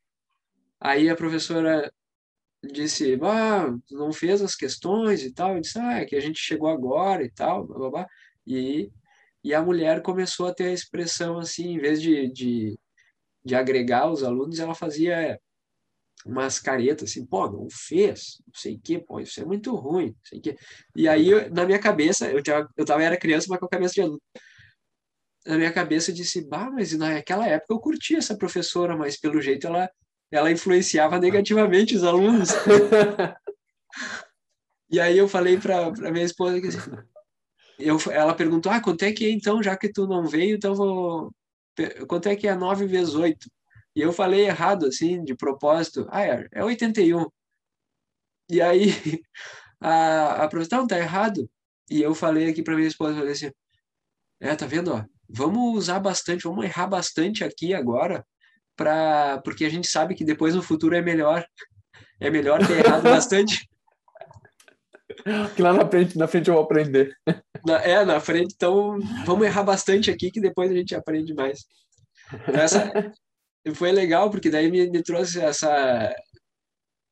[0.81, 1.93] Aí a professora
[2.63, 5.55] disse, ah, não fez as questões e tal.
[5.57, 8.09] Eu disse, ah, é que a gente chegou agora e tal, blá, blá, blá.
[8.47, 8.91] E,
[9.45, 12.79] e a mulher começou a ter a expressão assim, em vez de, de,
[13.45, 15.41] de agregar os alunos, ela fazia
[16.27, 20.09] umas caretas assim, pô, não fez, não sei o que, pô, isso é muito ruim,
[20.09, 20.57] não sei o que.
[20.97, 23.95] E aí, na minha cabeça, eu, tinha, eu tava, era criança, mas com a cabeça
[23.95, 24.21] de aluno.
[25.47, 29.41] Na minha cabeça eu disse, bah, mas naquela época eu curtia essa professora, mas pelo
[29.41, 29.89] jeito ela,
[30.31, 32.51] ela influenciava negativamente os alunos.
[34.91, 36.79] e aí eu falei para minha esposa que assim,
[37.79, 40.75] eu, ela perguntou, ah, quanto é que é então, já que tu não veio, então
[40.75, 41.33] vou...
[42.09, 43.49] Quanto é que é 9 vezes 8?
[43.95, 46.07] E eu falei errado, assim, de propósito.
[46.11, 47.27] Ah, é, é 81.
[48.51, 48.91] E aí
[49.81, 51.49] a, a professora, não, tá errado.
[51.91, 53.51] E eu falei aqui para minha esposa, falei assim,
[54.41, 58.27] é, tá vendo, ó, vamos usar bastante, vamos errar bastante aqui agora,
[58.79, 61.45] pra, porque a gente sabe que depois no futuro é melhor.
[62.21, 63.69] É melhor ter errado bastante.
[65.57, 67.15] Que lá na frente, na frente eu vou aprender.
[67.67, 71.67] Na, é, na frente, então vamos errar bastante aqui que depois a gente aprende mais.
[72.47, 72.93] Essa,
[73.75, 76.15] foi legal, porque daí me, me trouxe essa.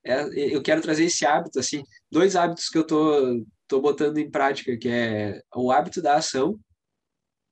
[0.04, 0.22] É,
[0.54, 4.76] eu quero trazer esse hábito, assim, dois hábitos que eu tô, tô botando em prática,
[4.76, 6.56] que é o hábito da ação,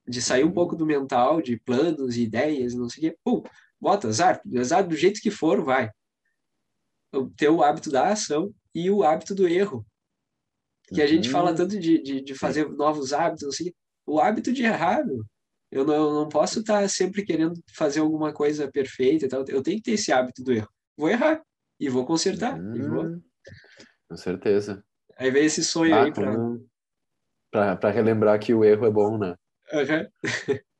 [0.06, 3.42] de sair um pouco do mental, de planos, ideias, não sei o quê, pum,
[3.80, 5.90] bota, azar, azar do jeito que for, vai.
[7.36, 9.86] Ter o hábito da ação e o hábito do erro.
[10.88, 11.56] Que a gente fala uhum.
[11.56, 13.74] tanto de, de, de fazer novos hábitos, sei,
[14.06, 15.24] o hábito de errar, meu.
[15.70, 19.44] Eu não, não posso estar sempre querendo fazer alguma coisa perfeita e tal.
[19.48, 20.68] Eu tenho que ter esse hábito do erro.
[20.96, 21.42] Vou errar
[21.80, 22.60] e vou consertar.
[22.60, 23.22] Hum, vou...
[24.08, 24.84] Com certeza.
[25.16, 29.36] Aí vem esse sonho ah, aí para para relembrar que o erro é bom, né?
[29.72, 30.08] Uhum.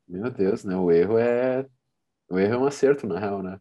[0.08, 0.76] Meu Deus, né?
[0.76, 1.66] O erro é
[2.34, 3.60] o erro é um acerto, na real, né?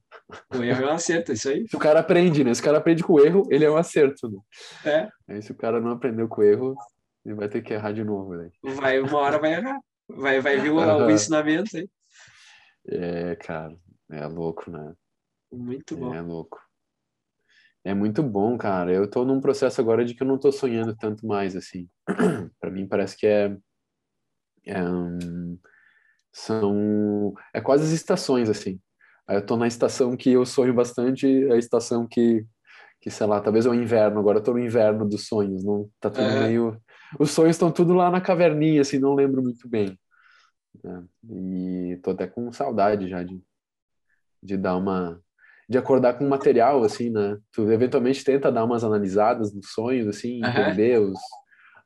[0.52, 1.68] O erro é um acerto, isso aí.
[1.68, 2.52] Se o cara aprende, né?
[2.56, 4.28] Se o cara aprende com o erro, ele é um acerto.
[4.28, 4.40] Né?
[4.84, 5.10] É.
[5.32, 6.76] Aí se o cara não aprendeu com o erro,
[7.24, 8.50] ele vai ter que errar de novo, né?
[8.64, 9.80] Vai, uma hora vai errar.
[10.10, 11.06] Vai, vai vir o, uhum.
[11.06, 11.88] o ensinamento aí.
[12.88, 13.78] É, cara,
[14.12, 14.94] é louco, né?
[15.52, 16.16] Muito bom.
[16.16, 16.60] É louco.
[17.86, 18.92] É muito bom, cara.
[18.92, 21.88] Eu tô num processo agora de que eu não tô sonhando tanto mais, assim.
[22.60, 23.56] para mim parece que é,
[24.66, 25.60] é um,
[26.34, 28.80] são é quase as estações, assim.
[29.28, 32.46] Aí eu tô na estação que eu sonho bastante, a estação que,
[33.00, 34.20] que sei lá, talvez é o inverno.
[34.20, 36.50] Agora eu tô no inverno dos sonhos, não tá tudo é.
[36.50, 36.78] meio
[37.20, 39.98] os sonhos estão tudo lá na caverninha, assim, não lembro muito bem.
[40.84, 41.04] Né?
[41.30, 43.42] E tô até com saudade já de,
[44.42, 45.22] de dar uma.
[45.70, 47.38] de acordar com material, assim, né?
[47.52, 50.50] Tu eventualmente tenta dar umas analisadas nos sonhos, assim, uhum.
[50.50, 51.18] entender os,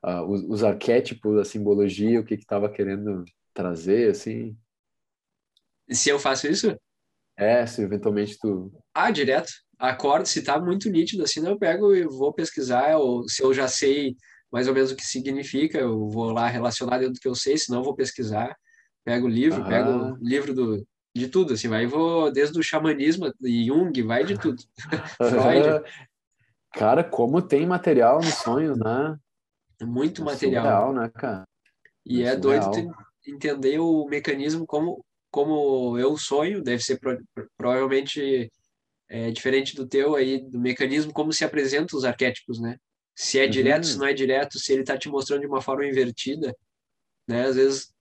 [0.04, 3.24] uh, os, os, arquétipos, a simbologia, o que que tava querendo
[3.58, 4.56] trazer, assim.
[5.90, 6.78] Se eu faço isso?
[7.36, 8.72] É, se eventualmente tu.
[8.94, 9.50] Ah, direto.
[9.76, 13.66] Acordo, se tá muito nítido assim, eu pego e vou pesquisar, ou se eu já
[13.66, 14.16] sei
[14.50, 17.58] mais ou menos o que significa, eu vou lá relacionar dentro do que eu sei,
[17.58, 18.56] senão eu vou pesquisar,
[19.04, 19.68] pego o livro, ah.
[19.68, 24.38] pego o livro do, de tudo, assim, vai, vou desde o xamanismo, Jung, vai de
[24.38, 24.62] tudo.
[25.18, 25.84] Freud.
[26.72, 29.16] Cara, como tem material nos sonhos, né?
[29.82, 30.64] Muito é material.
[30.64, 31.44] Surreal, né, cara?
[32.04, 32.70] E é, é doido
[33.30, 37.18] entender o mecanismo como, como eu sonho, deve ser pro,
[37.56, 38.50] provavelmente
[39.08, 42.76] é, diferente do teu aí, do mecanismo, como se apresentam os arquétipos, né?
[43.18, 43.50] se é uhum.
[43.50, 46.56] direto, se não é direto, se ele está te mostrando de uma forma invertida,
[47.26, 47.46] né?
[47.46, 47.92] Às vezes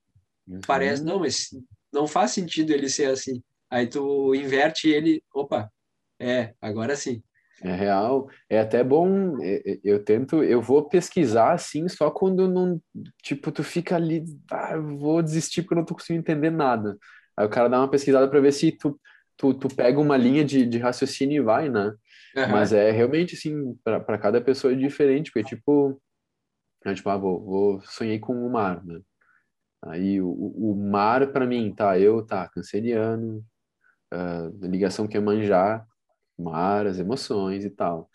[0.47, 0.61] uhum.
[0.61, 1.49] parece, não, mas
[1.91, 3.41] não faz sentido ele ser assim.
[3.67, 5.71] Aí tu inverte ele, opa,
[6.19, 7.23] é, agora sim.
[7.61, 8.29] É real.
[8.49, 12.79] É até bom, é, é, eu tento, eu vou pesquisar assim, só quando não,
[13.23, 16.97] tipo, tu fica ali, ah, vou desistir porque eu não tô conseguindo entender nada.
[17.35, 18.99] Aí o cara dá uma pesquisada para ver se tu,
[19.35, 21.93] tu, tu pega uma linha de, de raciocínio e vai, né?
[22.35, 22.49] Uhum.
[22.51, 25.99] Mas é realmente, assim, para cada pessoa é diferente, porque, tipo,
[26.85, 29.01] é, tipo ah, vou, vou, sonhei com o mar, né?
[29.83, 33.43] Aí o, o mar, para mim, tá, eu, tá, canceriano,
[34.13, 35.86] uh, ligação que é manjar,
[36.43, 38.09] mar, as emoções e tal.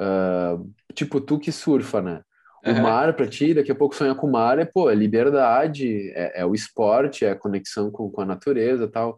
[0.00, 2.22] Uh, tipo, tu que surfa, né?
[2.64, 2.82] O uhum.
[2.82, 6.40] mar para ti, daqui a pouco sonhar com o mar é, pô, é liberdade, é,
[6.40, 9.16] é o esporte, é a conexão com, com a natureza tal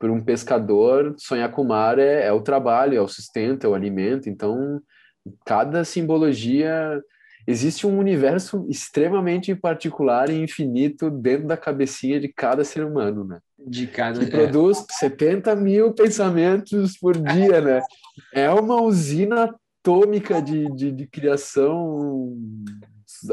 [0.00, 3.68] para um pescador, sonhar com o mar é, é, o trabalho, é o sustento, é
[3.68, 4.30] o alimento.
[4.30, 4.80] Então,
[5.44, 6.98] cada simbologia
[7.46, 13.40] existe um universo extremamente particular e infinito dentro da cabecinha de cada ser humano, né?
[13.66, 14.18] De cada.
[14.20, 14.30] Que é.
[14.30, 17.82] produz 70 mil pensamentos por dia, né?
[18.32, 22.36] É uma usina atômica de, de, de criação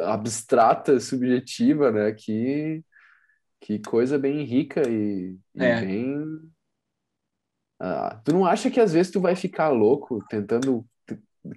[0.03, 2.11] abstrata, subjetiva, né?
[2.11, 2.83] Que,
[3.61, 5.81] que coisa bem rica e, e É.
[5.81, 6.23] bem.
[7.79, 10.85] Ah, tu não acha que às vezes tu vai ficar louco tentando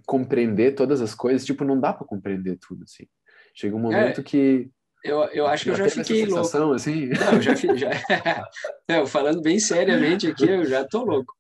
[0.07, 1.45] compreender todas as coisas?
[1.45, 3.07] Tipo, não dá pra compreender tudo, assim.
[3.55, 4.71] Chega um momento que.
[5.03, 6.45] Eu, eu acho que eu já teve essa fiquei louco.
[6.45, 7.09] sensação, assim?
[7.09, 7.91] Não, eu já, já...
[8.89, 11.35] Não, falando bem seriamente aqui, eu já tô louco.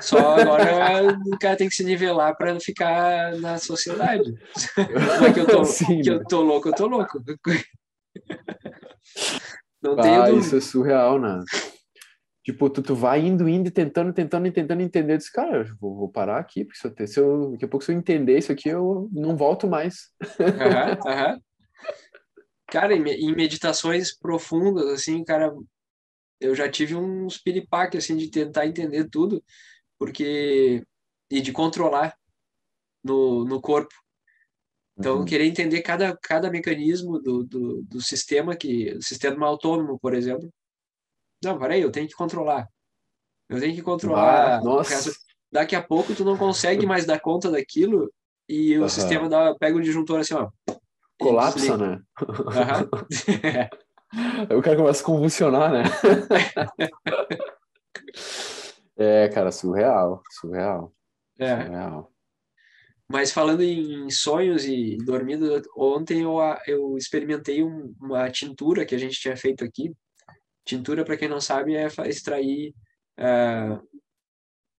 [0.00, 4.34] Só agora o cara tem que se nivelar para ficar na sociedade.
[5.20, 6.16] Mas que eu tô, Sim, que né?
[6.16, 7.22] eu tô louco, eu tô louco.
[9.82, 11.42] Não Ah, isso é surreal, né?
[12.44, 15.14] Tipo, tu, tu vai indo, indo, e tentando, tentando, tentando entender.
[15.14, 17.68] Eu disse, cara, eu vou, vou parar aqui, porque se eu, se eu, daqui a
[17.68, 20.10] pouco, se eu entender isso aqui, eu não volto mais.
[20.40, 21.40] Aham, aham.
[22.66, 25.54] Cara, em, me- em meditações profundas, assim, cara,
[26.40, 29.42] eu já tive uns piripaque, assim, de tentar entender tudo,
[29.98, 30.82] porque...
[31.30, 32.14] E de controlar
[33.02, 33.92] no, no corpo.
[34.96, 35.24] Então, Uhum.
[35.24, 40.48] querer entender cada, cada mecanismo do, do, do sistema, que, sistema autônomo, por exemplo.
[41.42, 42.68] Não, peraí, eu tenho que controlar.
[43.48, 44.58] Eu tenho que controlar.
[44.58, 45.12] Ah, nossa.
[45.50, 48.12] Daqui a pouco tu não consegue mais dar conta daquilo
[48.48, 48.88] e o Aham.
[48.88, 50.48] sistema dá, pega o disjuntor assim, ó.
[51.18, 52.00] Colapsa, né?
[54.48, 55.82] Aí o cara começa a convulsionar, né?
[58.96, 60.92] é, cara, surreal, surreal,
[61.38, 61.64] É.
[61.64, 62.12] surreal.
[63.08, 68.98] Mas falando em sonhos e dormindo, ontem eu, eu experimentei um- uma tintura que a
[68.98, 69.92] gente tinha feito aqui.
[70.64, 72.74] Tintura, para quem não sabe, é extrair
[73.18, 73.80] ah,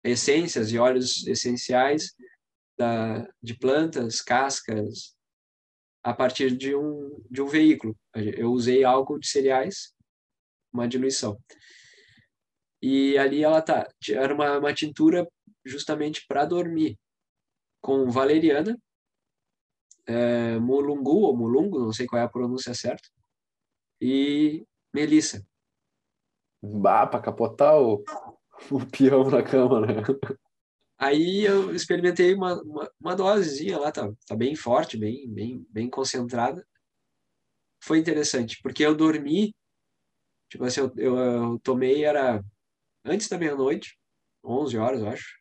[0.03, 2.15] essências e óleos essenciais
[2.79, 5.14] da, de plantas, cascas,
[6.05, 7.97] a partir de um, de um veículo.
[8.15, 9.95] Eu usei álcool de cereais,
[10.71, 11.41] uma diluição.
[12.83, 15.27] E ali ela tá, era uma, uma tintura
[15.65, 16.99] justamente para dormir
[17.81, 18.79] com valeriana,
[20.07, 23.09] é, mulungu ou mulungu, não sei qual é a pronúncia certa,
[23.99, 25.43] e melissa.
[26.63, 28.05] Bah, pra capotar o,
[28.71, 29.95] o peão na cama, né?
[30.99, 35.91] Aí eu experimentei uma, uma, uma dosezinha lá, tá, tá bem forte, bem, bem, bem
[35.91, 36.67] concentrada.
[37.83, 39.55] Foi interessante, porque eu dormi,
[40.49, 42.43] tipo assim, eu, eu, eu tomei, era
[43.05, 43.99] antes da meia-noite,
[44.43, 45.39] 11 horas, eu acho.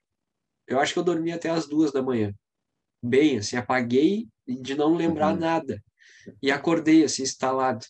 [0.68, 2.34] Eu acho que eu dormi até as duas da manhã.
[3.02, 5.40] Bem, assim, apaguei de não lembrar Uhum.
[5.40, 5.84] nada.
[6.42, 7.86] E acordei, assim, instalado.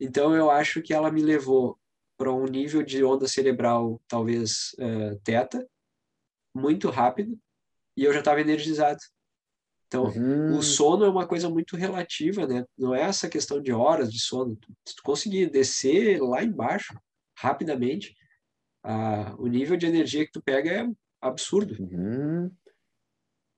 [0.00, 1.78] Então, eu acho que ela me levou
[2.16, 5.66] para um nível de onda cerebral, talvez eh, teta,
[6.54, 7.38] muito rápido,
[7.96, 8.98] e eu já estava energizado.
[9.86, 10.58] Então, Uhum.
[10.58, 12.64] o sono é uma coisa muito relativa, né?
[12.76, 14.58] Não é essa questão de horas de sono.
[14.86, 16.94] Se tu conseguir descer lá embaixo
[17.38, 18.14] rapidamente,
[18.82, 20.88] a, o nível de energia que tu pega é
[21.20, 21.76] absurdo.
[21.80, 22.50] Uhum.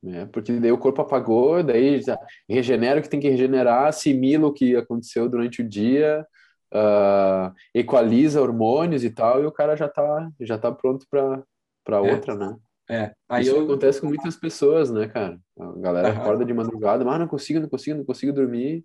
[0.05, 2.01] É, porque daí o corpo apagou, daí
[2.49, 6.25] regenera o que tem que regenerar, assimila o que aconteceu durante o dia,
[6.73, 11.43] ah, equaliza hormônios e tal, e o cara já tá, já tá pronto para
[11.83, 12.13] para É.
[12.13, 12.57] outra, né?
[12.89, 15.39] É, aí Isso eu acontece com muitas pessoas, né, cara?
[15.59, 16.13] A galera Aham.
[16.13, 18.85] acorda de madrugada, mas não consigo, não consigo, não consigo dormir.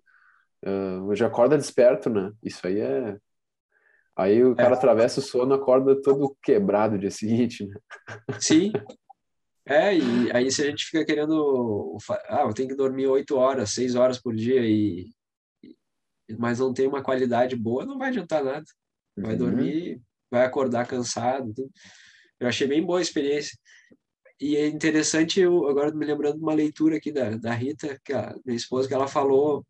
[0.64, 2.32] Ah, já acorda desperto, né?
[2.42, 3.18] Isso aí é.
[4.16, 7.74] Aí o cara atravessa o sono, acorda todo quebrado dia seguinte, né?
[8.38, 8.74] sim.
[9.66, 11.96] É, e aí se a gente fica querendo,
[12.28, 15.10] ah, eu tenho que dormir oito horas, seis horas por dia e
[16.28, 18.64] e- mas não tem uma qualidade boa, não vai adiantar nada.
[19.22, 19.36] Vai Uhum.
[19.36, 21.52] dormir, vai acordar cansado.
[21.54, 21.70] tudo.
[22.40, 23.56] Eu achei bem boa a experiência.
[24.42, 28.12] E é interessante, eu, agora me lembrando de uma leitura aqui da, da Rita, que
[28.12, 29.64] a minha esposa, que ela falou.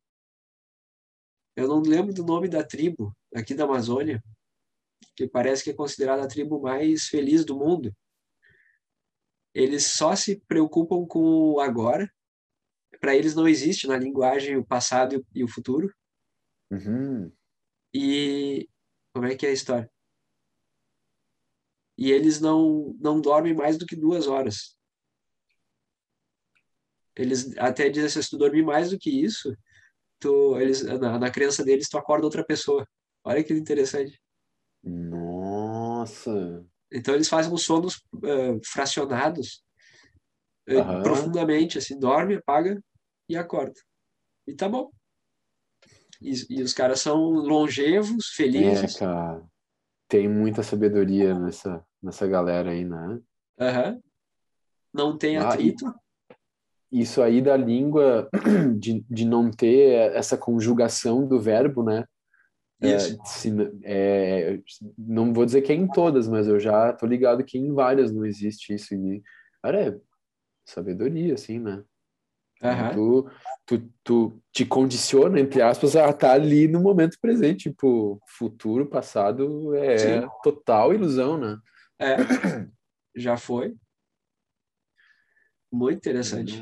[1.55, 4.25] Eu não lembro do nome da tribo aqui da Amazônia,
[5.15, 7.95] que parece que é considerada a tribo mais feliz do mundo.
[9.55, 12.11] Eles só se preocupam com o agora.
[12.99, 15.95] Para eles não existe na linguagem o passado e o- futuro.
[16.71, 17.31] Uhum.
[17.93, 18.67] E
[19.15, 19.92] como é que é a história?
[21.97, 24.77] E eles não não dormem mais do que duas horas.
[27.15, 29.55] Eles até dizem assim, se tu dormir mais do que isso,
[30.19, 32.87] tu, eles, na, na crença deles, tu acorda outra pessoa.
[33.23, 34.19] Olha que interessante.
[34.83, 36.67] Nossa.
[36.91, 39.63] Então eles fazem uns sonos eh, fracionados,
[40.69, 41.03] Aham.
[41.03, 42.83] profundamente, assim, dorme, apaga
[43.29, 43.79] e acorda.
[44.47, 44.91] E tá bom.
[46.21, 48.95] E, e os caras são longevos, É, felizes.
[48.97, 49.45] cara.
[50.13, 53.19] Tem muita sabedoria nessa, nessa galera aí, né?
[53.59, 53.99] Aham.
[54.93, 55.87] Não tem Ah, atrito.
[56.93, 58.29] Isso aí da língua,
[58.79, 62.05] de, de não ter essa conjugação do verbo, né?
[62.83, 63.19] É, Isso.
[63.25, 64.61] se n- é,
[64.99, 68.13] não vou dizer que é em todas, mas eu já tô ligado que em várias
[68.13, 68.95] não existe isso.
[68.95, 69.23] E,
[69.63, 70.01] cara, é
[70.67, 71.83] sabedoria, assim, né?
[72.93, 73.31] Tu,
[73.67, 77.71] tu, tu te condiciona, entre aspas, a estar ali no momento presente.
[77.71, 80.29] Tipo, futuro, passado é Sim.
[80.43, 81.59] total ilusão, né?
[81.99, 82.17] É,
[83.15, 83.75] já foi.
[85.71, 86.61] Muito interessante.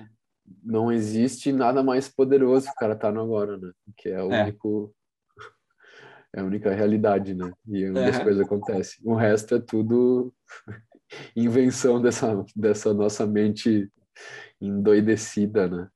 [0.62, 3.72] Não, não existe nada mais poderoso que o cara tá no agora, né?
[3.96, 4.42] Que é o É.
[4.42, 4.94] único.
[6.32, 7.50] É a única realidade, né?
[7.66, 8.24] E é onde as Aham.
[8.24, 9.00] coisas acontecem.
[9.04, 10.32] O resto é tudo
[11.34, 13.90] invenção dessa, dessa nossa mente
[14.60, 15.88] endoidecida, né?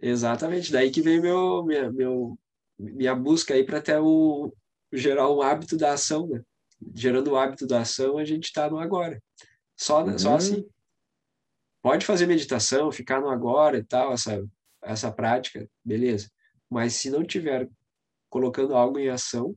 [0.00, 0.70] Exatamente.
[0.72, 2.38] Daí que vem meu, minha, meu,
[2.78, 4.52] minha busca aí para até o
[4.92, 6.42] gerar um hábito da ação, né?
[6.94, 9.22] Gerando o hábito da ação, a gente está no agora.
[9.76, 10.36] Só, só Uhum.
[10.36, 10.68] assim.
[11.82, 14.44] Pode fazer meditação, ficar no agora e tal, essa,
[14.82, 16.28] essa prática, beleza.
[16.68, 17.68] Mas se não tiver
[18.28, 19.54] colocando algo em ação,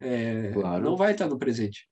[0.00, 0.82] é, Claro.
[0.82, 1.88] não vai estar no presente.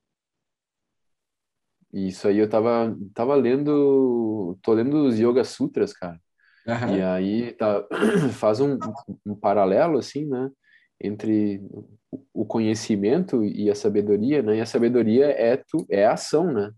[1.93, 6.21] Isso aí eu tava, tava lendo, tô lendo os Yoga Sutras, cara.
[6.69, 6.97] Aham.
[6.97, 7.85] E aí tá,
[8.35, 8.79] faz um,
[9.25, 10.51] um paralelo, assim, né?
[11.01, 11.61] Entre
[12.35, 14.57] o- conhecimento e a sabedoria, né?
[14.57, 16.71] E a sabedoria é, tu, é a ação, né?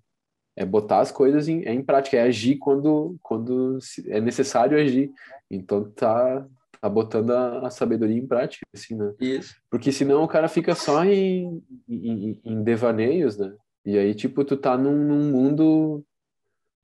[0.56, 3.78] É botar as coisas em, é em prática, é agir quando, quando
[4.08, 5.10] é necessário agir.
[5.50, 6.46] Então tá,
[6.80, 9.12] tá botando a, a sabedoria em prática, assim, né?
[9.20, 9.54] Isso.
[9.70, 13.52] Porque senão o cara fica só em, em, em devaneios, né?
[13.84, 16.04] E aí, tipo, tu tá num, num mundo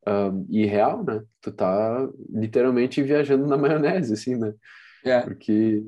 [0.07, 1.23] ah, irreal, né?
[1.41, 4.55] Tu tá literalmente viajando na maionese, assim, né?
[5.05, 5.83] É, Porque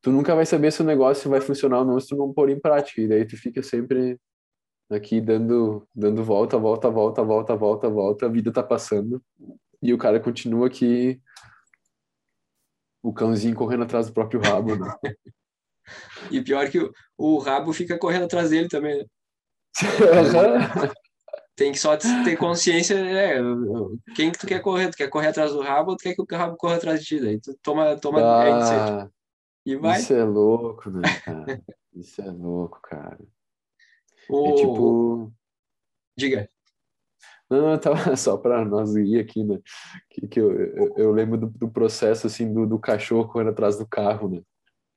[0.00, 2.48] tu nunca vai saber se o negócio vai funcionar ou não se tu não pôr
[2.48, 3.00] em prática.
[3.00, 4.18] E daí tu fica sempre
[4.88, 9.20] aqui dando, dando volta, volta, volta, volta, volta, volta, a vida tá passando.
[9.82, 11.20] E o cara continua aqui,
[13.02, 14.94] o cãozinho correndo atrás do próprio rabo, né?
[16.30, 19.04] e pior que o, o rabo fica correndo atrás dele também, né?
[21.56, 23.40] Tem que só ter consciência, é,
[24.14, 24.90] quem que tu quer correr?
[24.90, 27.06] Tu quer correr atrás do rabo ou tu quer que o rabo corra atrás de
[27.06, 27.20] ti?
[27.20, 29.08] Daí tu toma, toma Ah,
[29.64, 29.98] e vai.
[29.98, 31.62] isso é louco, né, cara?
[31.94, 33.18] Isso é louco, cara.
[34.28, 35.32] O, É tipo.
[36.14, 36.48] Diga.
[37.48, 39.58] Não, não, tava só para nós ir aqui, né?
[40.10, 43.78] Que, que eu, eu, eu lembro do, do processo, assim, do, do cachorro correndo atrás
[43.78, 44.42] do carro, né?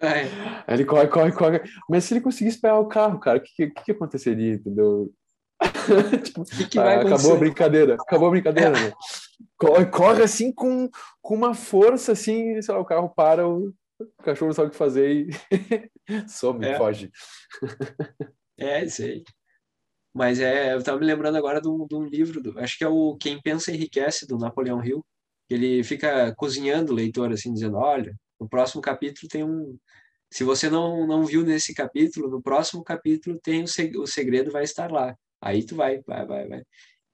[0.01, 0.23] É,
[0.65, 1.61] Aí ele corre, corre, corre.
[1.89, 5.13] Mas se ele conseguisse pegar o carro, cara, o que, que, que aconteceria, entendeu?
[6.23, 8.93] tipo, o que, que ah, acabou a brincadeira, acabou a brincadeira, né?
[9.57, 10.89] Corre, corre assim com,
[11.21, 14.77] com uma força, assim, sei lá, o carro para, o, o cachorro sabe o que
[14.77, 15.29] fazer e
[16.29, 16.77] some, É.
[16.77, 17.11] foge.
[18.57, 19.23] É, isso aí.
[20.13, 22.83] Mas é, eu tava me lembrando agora de um, de um livro, do- acho que
[22.83, 25.05] é o Quem Pensa Enriquece, do Napoleão Hill.
[25.49, 29.77] Ele fica cozinhando o leitor, assim, dizendo, olha, no próximo capítulo tem um...
[30.31, 34.51] Se você não, não viu nesse capítulo, no próximo capítulo tem o, seg- o segredo
[34.51, 35.15] vai estar lá.
[35.41, 36.63] Aí tu vai, vai, vai, vai.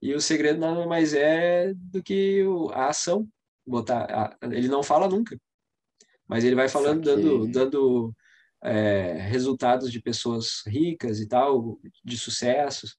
[0.02, 3.28] E o segredo nada mais é do que o- a ação.
[3.66, 5.36] Botar, a- ele não fala nunca,
[6.28, 8.16] mas ele vai falando, dando, dando
[8.64, 12.96] é, resultados de pessoas ricas e tal, de sucessos.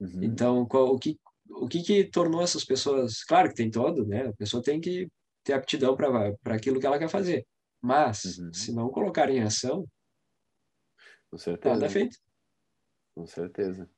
[0.00, 0.22] Uhum.
[0.22, 1.16] Então, qual- o que
[1.52, 3.24] o que que tornou essas pessoas?
[3.24, 4.28] Claro que tem todo, né?
[4.28, 5.08] A pessoa tem que
[5.44, 7.44] ter aptidão para aquilo que ela quer fazer.
[7.80, 8.52] Mas Uhum.
[8.52, 9.82] se não colocar em ação,
[11.28, 12.16] Com nada certeza, é feito.
[13.16, 13.90] com certeza.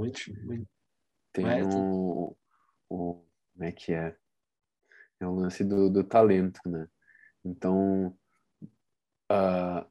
[0.00, 0.66] Muito, muito.
[1.32, 2.34] Tem É, um,
[2.90, 3.22] um-
[3.54, 4.16] como é que é?
[5.20, 6.88] É o lance do, do talento, né?
[7.44, 8.16] Então,
[9.28, 9.86] ah,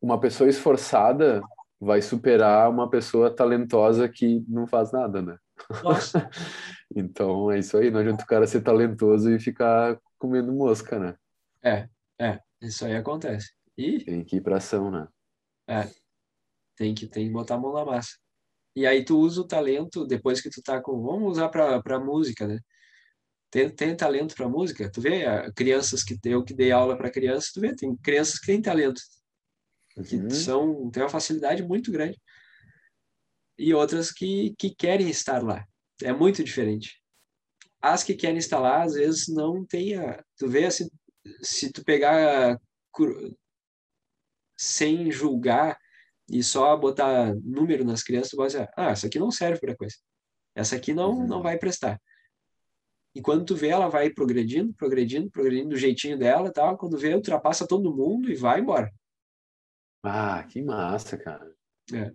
[0.00, 1.42] uma pessoa esforçada
[1.80, 5.38] vai superar uma pessoa talentosa que não faz nada, né?
[5.82, 6.28] Nossa,
[6.96, 7.90] Então, é isso aí.
[7.90, 11.16] Não adianta o cara ser talentoso e ficar comendo mosca, né?
[11.62, 11.88] é,
[12.20, 13.52] é, isso aí acontece.
[13.76, 15.08] E Tem que ir pra ação, né?
[16.76, 18.16] tem que tem que botar a mão na massa.
[18.76, 22.46] E aí tu usa o talento depois que tu tá com, vamos usar para música,
[22.46, 22.58] né?
[23.50, 24.90] Tem, tem talento para música?
[24.90, 28.38] Tu vê ah, crianças que eu que dei aula para crianças, tu vê, tem crianças
[28.38, 29.00] que têm talento,
[30.08, 30.30] que Uhum.
[30.30, 32.20] são têm uma facilidade muito grande.
[33.56, 35.64] E outras que que querem estar lá.
[36.02, 37.00] É muito diferente.
[37.80, 40.88] As que querem estar lá, às vezes não tem a, tu vê assim,
[41.40, 42.58] se tu pegar
[44.56, 45.78] sem julgar
[46.28, 49.76] e só botar número nas crianças, tu vai dizer, ah, essa aqui não serve para
[49.76, 49.96] coisa.
[50.54, 51.26] Essa aqui não, Uhum.
[51.26, 52.00] não vai prestar.
[53.14, 56.76] E quando tu vê, ela vai progredindo, progredindo, progredindo do jeitinho dela e tal.
[56.76, 58.92] Quando vê, ultrapassa todo mundo e vai embora.
[60.02, 61.54] Ah, que massa, cara.
[61.92, 62.12] É.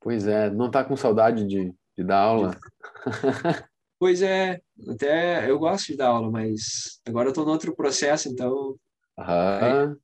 [0.00, 2.58] Pois é, não tá com saudade de, de dar aula?
[3.98, 8.28] Pois é, até eu gosto de dar aula, mas agora eu tô no outro processo,
[8.28, 8.76] então
[9.16, 9.96] Aham.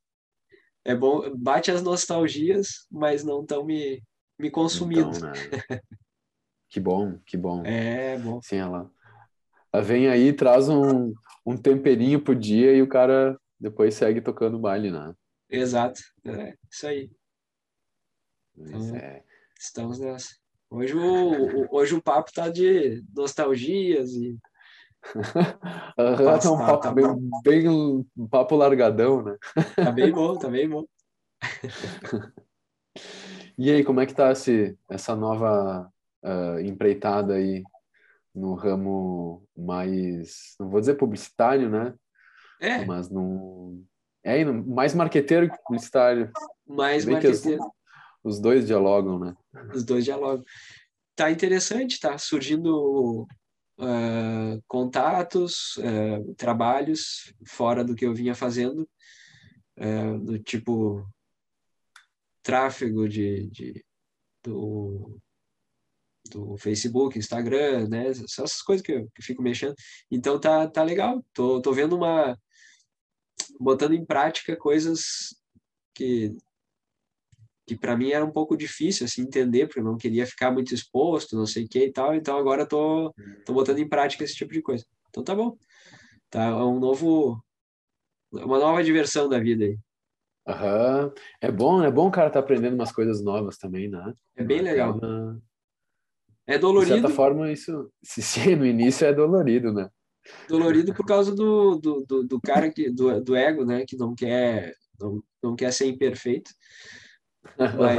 [0.88, 4.02] É bom, bate as nostalgias, mas não estão me,
[4.38, 5.10] me consumindo.
[5.10, 5.80] Então, né?
[6.70, 7.64] Que bom, que bom.
[7.64, 8.40] É bom.
[8.42, 8.90] Sim, ela.
[9.82, 11.14] vem aí, traz um,
[11.44, 15.14] um temperinho pro dia e o cara depois segue tocando baile, né?
[15.48, 17.10] Exato, é isso aí.
[18.54, 19.24] Mas é.
[19.58, 20.36] Estamos nessa.
[20.70, 24.38] Hoje o, o, hoje o papo tá de nostalgias e.
[25.96, 27.04] Tá um papo tá, bem,
[27.44, 29.36] bem um papo largadão, né?
[29.74, 30.84] Tá bem bom, tá bem bom.
[33.56, 35.90] e aí, como é que tá esse, essa nova
[36.24, 37.62] uh, empreitada aí
[38.34, 41.94] no ramo mais, não vou dizer publicitário, né?
[42.60, 42.84] É.
[42.84, 43.82] Mas no
[44.24, 46.30] é mais marqueteiro que publicitário.
[46.66, 47.62] Mais Bem marqueteiro.
[48.22, 49.34] Os, os, dois dialogam, né?
[49.74, 50.44] Os dois dialogam.
[51.16, 53.26] Tá interessante, tá surgindo
[53.78, 58.88] uh, contatos, uh, trabalhos fora do que eu vinha fazendo,
[59.78, 61.06] uh, do tipo
[62.42, 63.84] tráfego de, de
[64.42, 65.20] do
[66.30, 68.08] do Facebook, Instagram, né?
[68.08, 69.74] Essas coisas que eu, que fico mexendo.
[70.10, 71.24] Então tá, tá legal.
[71.32, 72.38] Tô, tô vendo uma.
[73.58, 75.34] botando em prática coisas
[75.94, 76.36] que
[77.68, 80.74] que para mim era um pouco difícil assim entender, porque eu não queria ficar muito
[80.74, 82.14] exposto, não sei o que e tal.
[82.14, 83.14] Então agora tô,
[83.44, 84.84] tô botando em prática esse tipo de coisa.
[85.10, 85.56] Então tá bom.
[86.30, 87.42] Tá é um novo
[88.32, 89.78] uma nova diversão da vida aí.
[90.46, 91.12] Aham.
[91.40, 94.14] É bom, é bom o cara tá aprendendo umas coisas novas também, né?
[94.34, 94.98] É bem legal.
[96.46, 96.94] É dolorido.
[96.94, 99.90] De certa forma, isso, se, se no início é dolorido, né?
[100.48, 103.84] Dolorido por causa do, do, do, do cara, que, do, do ego, né?
[103.86, 106.50] Que não quer, não, não quer ser imperfeito.
[107.78, 107.98] Mas,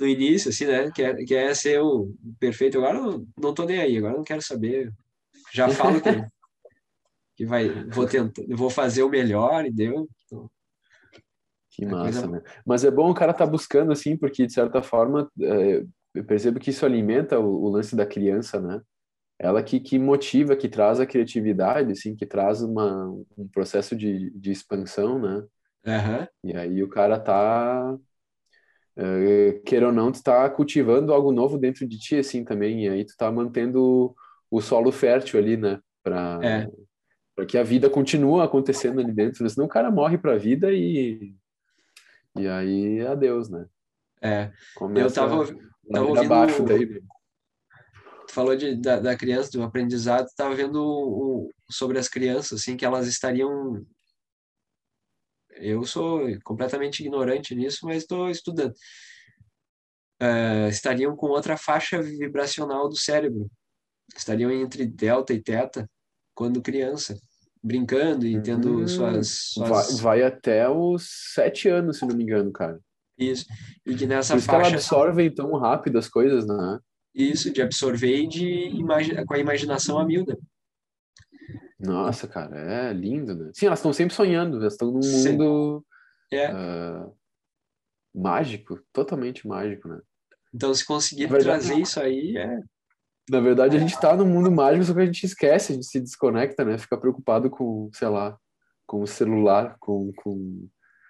[0.00, 0.90] no início, assim, né?
[0.90, 2.78] Quer, quer ser o perfeito.
[2.78, 4.92] Agora não, não tô nem aí, agora não quero saber.
[5.52, 6.10] Já falo que,
[7.36, 10.08] que vai, vou tentar, vou fazer o melhor e deu.
[10.26, 10.50] Então,
[11.70, 12.26] que massa, coisa...
[12.28, 12.42] né?
[12.64, 15.84] Mas é bom o cara tá buscando, assim, porque de certa forma é,
[16.14, 18.80] eu percebo que isso alimenta o, o, lance da criança, né?
[19.38, 24.30] Ela que, que motiva, que traz a criatividade, assim, que traz uma, um processo de,
[24.30, 25.44] de expansão, né?
[25.86, 26.26] Uhum.
[26.44, 27.98] E aí o cara tá,
[28.98, 32.84] uh, queira ou não, tu tá cultivando algo novo dentro de ti, assim, também.
[32.84, 34.14] E aí tu tá mantendo
[34.50, 35.80] o solo fértil ali, né?
[36.02, 36.68] Pra, é.
[37.34, 39.42] pra que a vida continue acontecendo ali dentro.
[39.42, 39.48] Né?
[39.48, 41.34] Senão o cara morre pra vida e...
[42.36, 43.66] E aí, adeus, né?
[44.20, 44.50] É.
[44.74, 45.06] Começa...
[45.06, 45.46] Eu tava
[45.90, 46.86] Tava ouvindo, abaixo daí.
[46.86, 52.76] Tu falou de, da, da criança, do aprendizado, estava vendo o, sobre as crianças, assim,
[52.76, 53.84] que elas estariam.
[55.56, 58.74] Eu sou completamente ignorante nisso, mas estou estudando.
[60.22, 63.50] Uh, estariam com outra faixa vibracional do cérebro.
[64.16, 65.88] Estariam entre delta e teta
[66.34, 67.18] quando criança,
[67.62, 69.28] brincando e tendo hum, suas.
[69.28, 70.00] suas...
[70.00, 72.80] Vai, vai, até os sete anos, se não me engano, cara.
[73.18, 73.46] Isso.
[73.86, 74.60] E que nessa Por isso faixa.
[74.60, 76.78] Que ela absorve tão rápido as coisas, né?
[77.14, 79.24] Isso, de absorver e de imagi...
[79.24, 80.34] com a imaginação a mil, né?
[81.86, 83.50] Nossa, cara, é lindo, né?
[83.54, 85.32] Sim, elas estão sempre sonhando, elas estão num Sim.
[85.32, 85.84] mundo
[86.32, 86.52] é.
[86.52, 87.14] uh,
[88.14, 90.00] mágico, totalmente mágico, né?
[90.52, 92.60] Então, se conseguir verdade, trazer isso aí, é.
[93.28, 95.86] Na verdade, a gente está no mundo mágico, só que a gente esquece, a gente
[95.86, 96.76] se desconecta, né?
[96.76, 98.38] Fica preocupado com, sei lá,
[98.86, 100.12] com o celular, com.
[100.16, 100.68] com...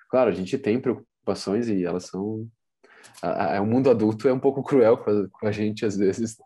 [0.08, 2.48] Claro, a gente tem preocupações e elas são.
[3.20, 5.96] A, a, o mundo adulto é um pouco cruel com a, com a gente às
[5.96, 6.36] vezes.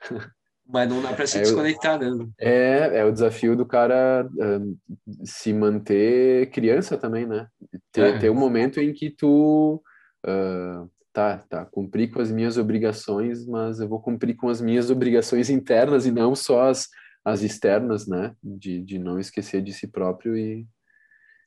[0.68, 2.28] Mas não dá para se é desconectar, né?
[2.38, 4.78] É, é o desafio do cara uh,
[5.24, 7.48] se manter criança também, né?
[7.90, 8.18] Ter, é.
[8.18, 9.82] ter um momento em que tu.
[10.26, 14.90] Uh, tá, tá, cumprir com as minhas obrigações, mas eu vou cumprir com as minhas
[14.90, 16.88] obrigações internas e não só as,
[17.24, 18.34] as externas, né?
[18.42, 20.66] De, de não esquecer de si próprio e,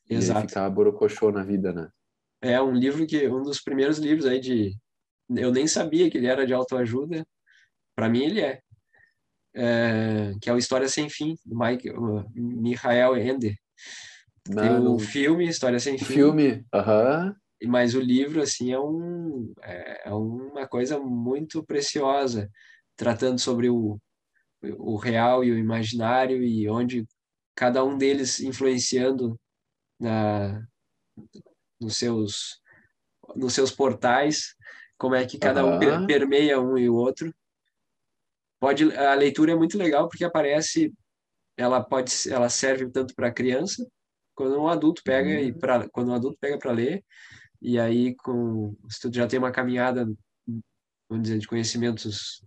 [0.09, 0.45] Exato.
[0.45, 1.89] e ficar borocochô na vida, né?
[2.41, 4.75] É um livro que um dos primeiros livros aí de
[5.29, 7.25] eu nem sabia que ele era de autoajuda.
[7.95, 8.59] Para mim ele é.
[9.55, 10.33] É.
[10.41, 13.55] que é o História sem fim do Mike uh, Michael Ender.
[14.43, 16.05] Tem o filme História sem fim.
[16.05, 17.27] Filme, aham.
[17.27, 17.35] Uh -huh.
[17.63, 22.49] Mas o livro assim é um é, é uma coisa muito preciosa,
[22.95, 23.99] tratando sobre o
[24.77, 27.05] o real e o imaginário e onde
[27.55, 29.39] cada um deles influenciando
[29.99, 30.61] na
[31.81, 32.61] nos seus,
[33.35, 34.55] nos seus portais,
[34.97, 36.03] como é que cada uhum.
[36.03, 37.33] um permeia um e o outro.
[38.61, 40.93] Pode, a leitura é muito legal porque aparece,
[41.57, 43.83] ela pode, ela serve tanto para criança
[44.35, 45.39] quando um adulto pega uhum.
[45.39, 47.03] e para quando um adulto pega para ler
[47.59, 50.05] e aí com se tu já tem uma caminhada,
[51.09, 52.43] vamos dizer, de conhecimentos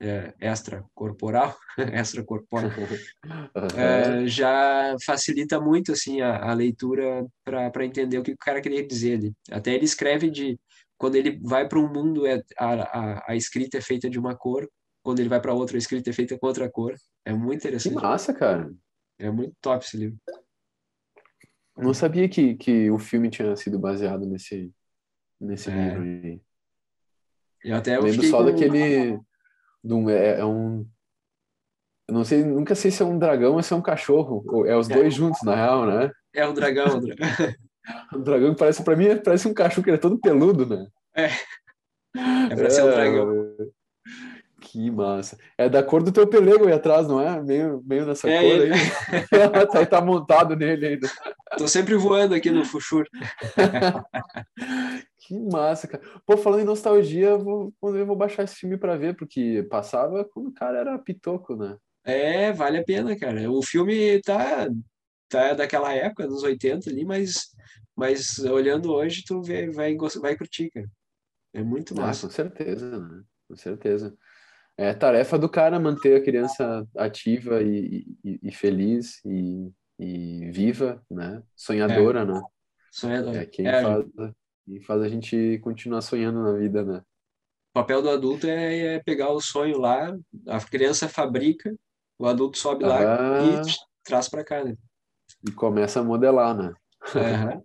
[0.00, 1.56] é, extracorporal,
[1.94, 3.24] extracorpóreo, uhum.
[3.78, 8.84] é, já facilita muito assim a, a leitura para entender o que o cara queria
[8.84, 9.32] dizer ali.
[9.48, 10.58] Até ele escreve de
[10.98, 14.36] quando ele vai para um mundo é a, a, a, escrita é feita de uma
[14.36, 14.68] cor
[15.04, 16.94] quando ele vai para outra, a escrita é feita com outra cor.
[17.24, 17.94] É muito Que interessante.
[17.94, 18.72] massa, cara.
[19.18, 20.16] É muito top esse livro.
[21.76, 24.72] Não sabia que, que o filme tinha sido baseado nesse,
[25.40, 25.74] nesse É.
[25.74, 26.40] livro aí.
[27.62, 29.18] Eu até eu Lembro só com- daquele.
[29.84, 30.86] um- é, é um.
[32.08, 34.66] Eu não sei, nunca sei se é um dragão ou se é um cachorro.
[34.66, 34.94] É os É.
[34.94, 36.10] dois juntos, na real, né?
[36.34, 37.54] É o dragão, o dragão.
[38.14, 40.86] O dragão que parece, pra mim, parece um cachorro que ele é todo peludo, né?
[41.14, 43.56] É pra ser um dragão.
[44.74, 45.38] Que massa.
[45.56, 47.40] É da cor do teu pelego aí atrás, não é?
[47.40, 48.74] Meio, meio nessa É cor ele.
[48.74, 48.80] aí.
[49.70, 51.08] tá, tá montado nele ainda.
[51.56, 53.06] Tô sempre voando aqui no Fuxur.
[55.16, 56.02] Que massa, cara.
[56.26, 60.24] Pô, falando em nostalgia, vou, quando eu vou baixar esse filme pra ver, porque passava
[60.24, 61.78] quando o cara era pitoco, né?
[62.04, 63.50] É, vale a pena, cara.
[63.50, 64.68] O filme tá,
[65.28, 67.54] tá daquela época, dos 80 ali, mas,
[67.96, 70.86] mas olhando hoje, tu vê, vai, vai curtir, cara.
[71.54, 72.26] É muito Ah, massa.
[72.26, 73.22] com certeza, né?
[73.48, 74.14] Com certeza.
[74.76, 81.00] É tarefa do cara manter a criança ativa e, e, e feliz e, e viva,
[81.10, 81.42] né?
[81.54, 82.42] Sonhadora, né?
[82.90, 83.36] Sonhador.
[83.36, 84.04] É quem É, faz,
[84.66, 87.02] quem faz a gente continuar sonhando na vida, né?
[87.70, 90.16] O papel do adulto é, é pegar o sonho lá,
[90.48, 91.74] a criança fabrica,
[92.18, 92.98] o adulto sobe lá
[93.38, 93.42] Ah.
[93.44, 94.76] e tch, traz pra cá, né?
[95.46, 96.74] E começa a modelar, né?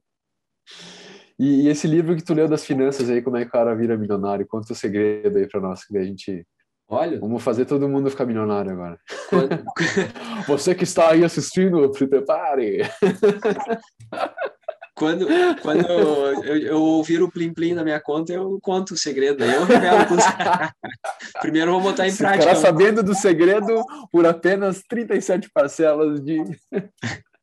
[1.39, 3.73] E, e esse livro que tu leu das finanças aí, como é que o cara
[3.73, 4.45] vira milionário?
[4.45, 6.45] Conta o segredo aí pra nós, que daí a gente...
[6.91, 8.99] Olha, Vamos fazer todo mundo ficar milionário agora.
[9.29, 9.63] quando,
[10.47, 12.79] Você que está aí assistindo, se prepare!
[14.97, 15.27] quando,
[15.61, 19.45] quando eu, eu, eu ouvir o Plim Plim na minha conta, eu conto o segredo,
[19.45, 19.99] eu revelo.
[21.39, 22.45] Primeiro vou botar em prática.
[22.45, 26.41] cara sabendo do segredo por apenas 37 parcelas de.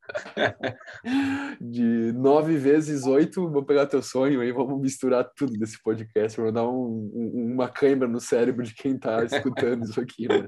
[1.61, 6.51] de 9 vezes 8, vou pegar teu sonho aí, vamos misturar tudo desse podcast, vou
[6.51, 10.45] dar um- um- uma câimbra no cérebro de quem tá escutando isso aqui, né?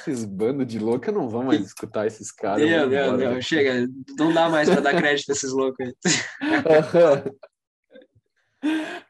[0.00, 2.64] Esses bandos de louca não vão mais escutar esses caras.
[2.68, 3.42] Meu embora Deus, daqui.
[3.42, 5.94] chega, não dá mais para dar crédito a esses loucos aí.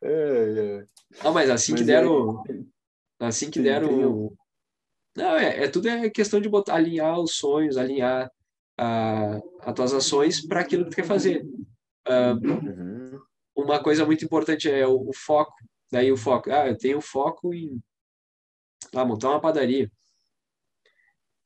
[0.03, 0.11] É,
[0.83, 0.85] é.
[1.25, 2.65] Não, mas assim que Mas deram, aí,
[3.21, 4.37] assim que deram,
[5.17, 8.31] não, é, é tudo é questão de botar, alinhar os sonhos, alinhar
[8.79, 11.45] a, as tuas ações para aquilo que tu quer fazer.
[12.09, 13.21] Uhum.
[13.55, 15.53] uma coisa muito importante é o, o foco.
[15.91, 17.83] Daí o foco, ah, eu tenho foco em
[18.95, 19.91] ah, montar uma padaria.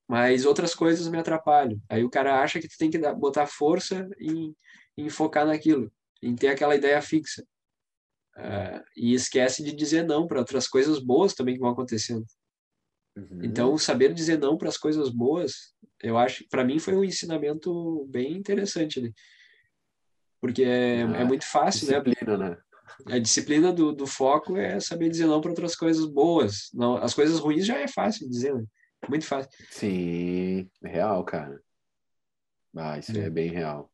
[0.09, 1.81] Mas outras coisas me atrapalham.
[1.89, 4.55] Aí o cara acha que tu tem que dar- botar força em,
[4.97, 5.91] em focar naquilo,
[6.23, 7.45] em ter aquela ideia fixa.
[8.37, 12.27] Ah, e esquece de dizer não para outras coisas boas também que vão acontecendo.
[13.17, 13.41] Uhum.
[13.43, 15.72] Então, saber dizer não para as coisas boas,
[16.03, 19.11] eu acho, para mim foi um ensinamento bem interessante, né?
[20.41, 22.01] Porque é, é Ah, muito fácil, né?
[22.01, 22.57] disciplina, né?
[23.07, 26.69] A disciplina do, do foco é saber dizer não para outras coisas boas.
[26.75, 28.65] Não, as coisas ruins já é fácil dizer, né?
[29.09, 29.51] Muito fácil.
[29.71, 31.61] Sim, é real, cara.
[32.77, 33.21] Ah, isso É.
[33.21, 33.91] é bem real.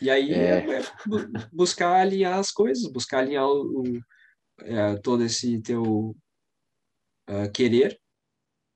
[0.00, 0.58] E aí É.
[0.58, 4.00] é, é bu- buscar alinhar as coisas, buscar alinhar o, o-
[4.62, 6.16] é, todo esse teu
[7.26, 7.98] ah, querer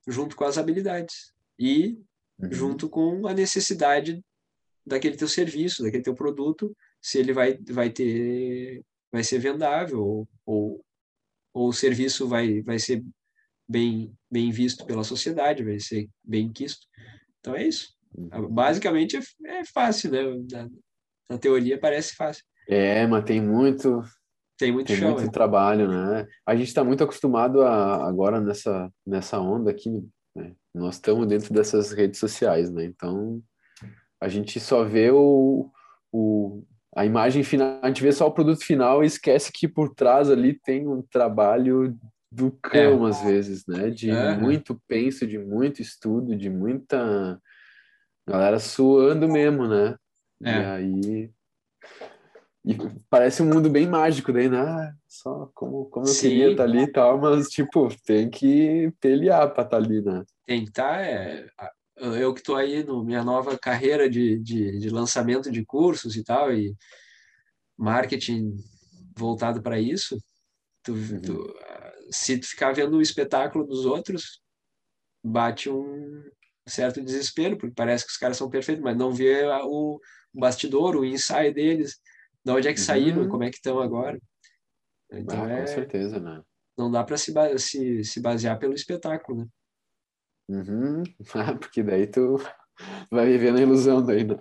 [0.08, 2.02] junto com as habilidades e
[2.42, 2.52] Uhum.
[2.52, 4.24] junto com a necessidade
[4.84, 8.82] daquele teu serviço, daquele teu produto, se ele vai, vai ter,
[9.12, 10.84] vai ser vendável ou, ou,
[11.52, 13.04] ou o serviço vai, vai ser
[13.68, 16.86] bem, bem visto pela sociedade, vai ser bem quisto.
[17.40, 17.94] Então é isso.
[18.14, 18.48] Uhum.
[18.48, 20.22] Basicamente é, é fácil, né?
[20.50, 20.68] Na,
[21.28, 22.42] na teoria parece fácil.
[22.68, 24.02] É, mas tem muito,
[24.56, 25.30] Tem muito tem chão, muito né?
[25.30, 26.26] trabalho, né?
[26.46, 29.90] A gente está muito acostumado a, agora nessa, nessa onda aqui,
[30.34, 30.54] né?
[30.74, 32.84] Nós estamos dentro dessas redes sociais, né?
[32.84, 33.42] Então,
[34.20, 35.70] a gente só vê o,
[36.12, 36.62] o,
[36.94, 40.30] a imagem final, a gente vê só o produto final e esquece que por trás
[40.30, 41.98] ali tem um trabalho
[42.30, 43.90] do cão, às vezes, né?
[43.90, 44.38] De Aham.
[44.38, 47.40] muito penso, de muito estudo, de muita
[48.28, 49.96] galera suando mesmo, né?
[50.40, 50.66] E É.
[50.66, 51.30] aí.
[52.64, 52.74] E
[53.08, 54.58] parece um mundo bem mágico, daí, né?
[54.58, 56.28] Ah, só como, como eu Sim.
[56.28, 60.24] queria estar ali e tal, mas, tipo, tem que pelear pra estar ali, né?
[60.46, 61.00] Estar.
[61.00, 65.64] É, a- eu que estou aí na minha nova carreira de, de, de lançamento de
[65.64, 66.74] cursos e tal, e
[67.76, 68.56] marketing
[69.16, 70.16] voltado para isso,
[70.82, 71.20] tu, Uhum.
[71.20, 74.40] tu, ah, se tu ficar vendo o espetáculo dos outros,
[75.22, 76.22] bate um
[76.66, 79.98] certo desespero, porque parece que os caras são perfeitos, mas não vê o
[80.32, 81.98] bastidor, o ensaio deles,
[82.44, 83.28] de onde é que saíram, Uhum.
[83.28, 84.20] como é que estão agora.
[85.12, 86.42] Então Ah, com é, certeza, né?
[86.78, 89.46] não dá para se, se, se basear pelo espetáculo, né?
[90.48, 91.02] Uhum.
[91.34, 92.36] Ah, porque daí tu
[93.10, 94.36] vai viver na ilusão daí, né?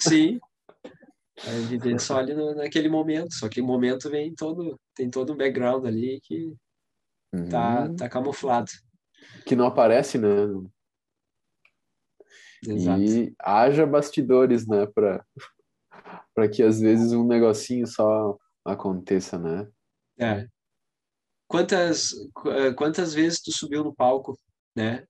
[0.00, 0.40] Sim.
[1.46, 5.32] É viver só ali no, naquele momento, só que o momento vem todo, tem todo
[5.32, 6.54] um background ali que
[7.50, 7.96] tá, Uhum.
[7.96, 8.70] tá camuflado.
[9.44, 10.28] Que não aparece, né?
[12.66, 13.02] Exato.
[13.02, 14.86] E haja bastidores, né?
[14.86, 15.22] Pra,
[16.34, 19.68] pra que às vezes um negocinho só aconteça, né?
[20.18, 20.48] É.
[21.48, 24.38] Quantas, qu- eh, quantas vezes tu subiu no palco,
[24.76, 25.06] né,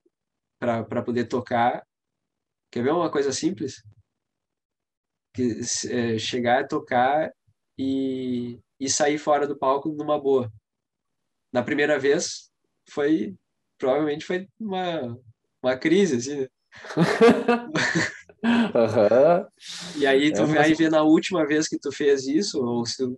[0.59, 1.87] para para poder tocar?
[2.71, 3.83] Quer ver uma coisa simples?
[5.33, 7.33] Que eh, chegar a tocar
[7.79, 10.53] e, e sair fora do palco numa boa.
[11.53, 12.51] Na primeira vez
[12.91, 13.35] foi
[13.79, 15.19] provavelmente foi uma
[15.63, 16.49] uma crise assim.
[18.75, 19.47] Aham.
[19.97, 22.85] E aí tu É, vai mas- ver na última vez que tu fez isso ou
[22.87, 23.17] se tu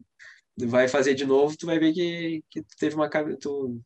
[0.68, 3.09] vai fazer de novo, tu vai ver que, que tu teve uma
[3.41, 3.81] tu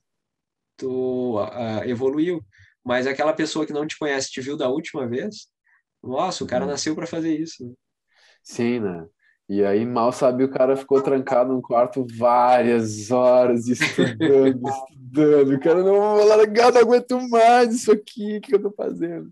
[0.77, 2.43] tu ah, evoluiu.
[2.85, 5.49] Mas aquela pessoa que não te conhece, te viu da última vez,
[6.03, 6.73] nossa, o cara Uhum.
[6.73, 7.67] nasceu para fazer isso.
[7.67, 7.75] né?
[8.43, 9.07] Sim, né?
[9.49, 15.55] E aí, mal sabe, o cara ficou trancado num quarto várias horas, estudando, estudando.
[15.55, 19.29] O cara, não vou largar, não aguento mais isso aqui, o que eu tô fazendo?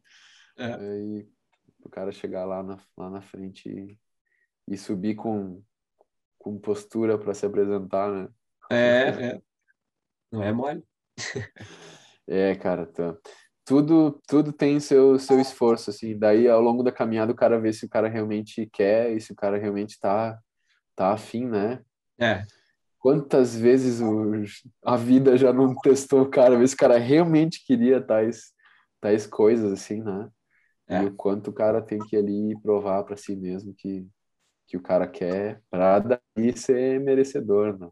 [0.56, 0.78] É.
[0.78, 1.28] Aí,
[1.88, 3.98] o cara chegar lá na, lá na frente e,
[4.66, 5.62] e subir com,
[6.38, 8.28] com postura para se apresentar, né?
[8.70, 9.42] É, é.
[10.30, 10.84] Não é mole.
[12.30, 13.16] É, cara, tá.
[13.64, 16.14] Tudo, tudo tem seu, seu esforço, assim.
[16.14, 19.32] Daí, ao longo da caminhada, o cara vê se o cara realmente quer e se
[19.32, 20.38] o cara realmente tá,
[20.94, 21.82] tá afim, né?
[22.20, 22.44] É,
[22.98, 24.42] Quantas vezes o,
[24.84, 28.52] a vida já não testou o cara, ver se o cara realmente queria tais,
[29.00, 30.28] tais coisas, assim, né?
[30.88, 31.02] É.
[31.02, 34.06] E o quanto o cara tem que ali provar para si mesmo que,
[34.66, 37.88] que o cara quer para daí ser merecedor, né?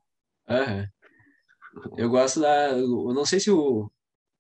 [1.97, 2.71] Eu gosto da.
[2.71, 3.91] Eu não sei se o,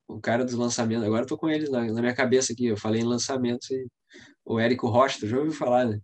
[0.09, 2.66] o cara dos lançamentos, agora eu tô com ele na, na minha cabeça aqui.
[2.66, 3.86] Eu falei em lançamentos e
[4.44, 6.00] o Érico Rocha, tu já ouviu falar, né?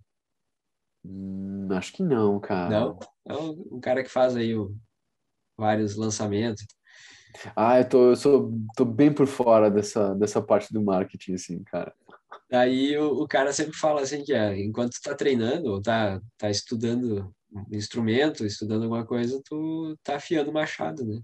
[1.04, 2.68] Hum, acho que não, cara.
[2.68, 2.98] Não?
[3.26, 4.74] É um, um cara que faz aí o-
[5.56, 6.64] vários lançamentos.
[7.56, 11.62] Ah, eu tô, eu sou, tô bem por fora dessa, dessa parte do marketing, assim,
[11.64, 11.94] cara.
[12.50, 16.20] Daí o, o cara sempre fala assim que é, enquanto tu tá treinando ou tá,
[16.36, 21.20] tá estudando um instrumento, estudando alguma coisa, tu tá afiando o machado, né?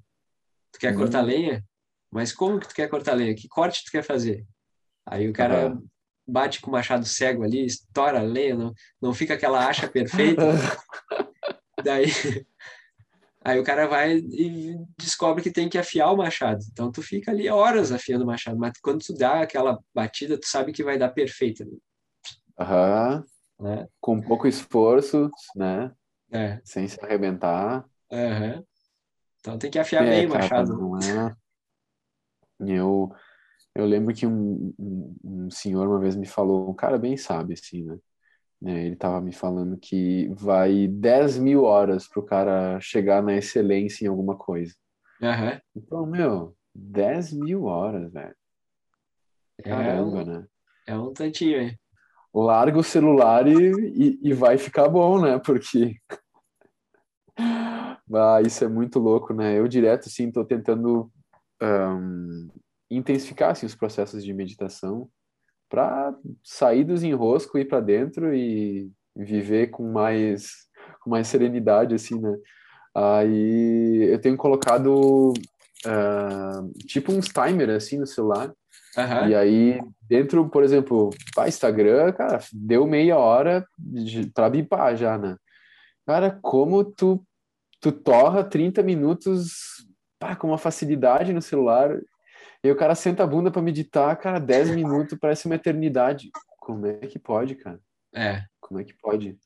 [0.73, 0.99] Tu quer Hum.
[0.99, 1.65] cortar lenha?
[2.11, 3.35] Mas como que tu quer cortar lenha?
[3.35, 4.47] Que corte tu quer fazer?
[5.07, 5.83] Aí o cara Aham.
[6.27, 10.43] bate com o machado cego ali, estoura a lenha, não, não fica aquela acha perfeita.
[11.83, 12.07] Daí
[13.41, 16.61] aí o cara vai e descobre que tem que afiar o machado.
[16.73, 20.47] Então tu fica ali horas afiando o machado, mas quando tu dá aquela batida, tu
[20.47, 21.67] sabe que vai dar perfeita,
[22.59, 23.25] Aham.
[23.61, 23.89] né?
[24.01, 25.93] Com pouco esforço, né?
[26.31, 26.61] É.
[26.65, 27.85] Sem se arrebentar.
[28.11, 28.63] Aham.
[29.41, 30.77] Então tem que afiar É, bem o machado.
[30.77, 31.37] não é.
[32.61, 33.13] Eu,
[33.75, 37.55] eu lembro que um, um, um senhor uma vez me falou, um cara bem sábio,
[37.55, 37.99] assim, né?
[38.61, 44.05] Né, Ele tava me falando que vai 10 mil horas pro cara chegar na excelência
[44.05, 44.75] em alguma coisa.
[45.23, 45.61] Aham.
[45.77, 48.35] Então, meu, 10 mil horas, velho.
[49.59, 50.47] É, Caramba, um, né?
[50.87, 51.77] é um tantinho aí.
[52.35, 55.39] Larga o celular e, e, e vai ficar bom, né?
[55.39, 55.97] Porque
[57.39, 59.59] ah, isso é muito louco, né?
[59.59, 61.11] Eu direto, assim, tô tentando
[61.61, 62.49] ahn,
[62.91, 65.11] intensificar, assim, os processos de meditação
[65.69, 70.67] para sair dos enroscos, ir para dentro e viver com mais,
[71.01, 72.37] com mais serenidade, assim, né?
[72.95, 75.33] Aí eu tenho colocado
[75.87, 78.53] ah, tipo uns timer, assim, no celular.
[78.97, 79.29] Aham.
[79.29, 85.17] E aí, dentro, por exemplo, para Instagram, cara, deu meia hora de- pra bipar já,
[85.19, 85.37] né?
[86.07, 87.23] Cara, como tu,
[87.81, 89.87] tu torra 30 minutos
[90.19, 92.01] pá, com uma facilidade no celular,
[92.63, 96.31] e o cara senta a bunda pra meditar, cara, 10 minutos parece uma eternidade.
[96.59, 97.81] Como é que pode, cara?
[98.15, 98.43] É.
[98.61, 99.39] Como é que pode?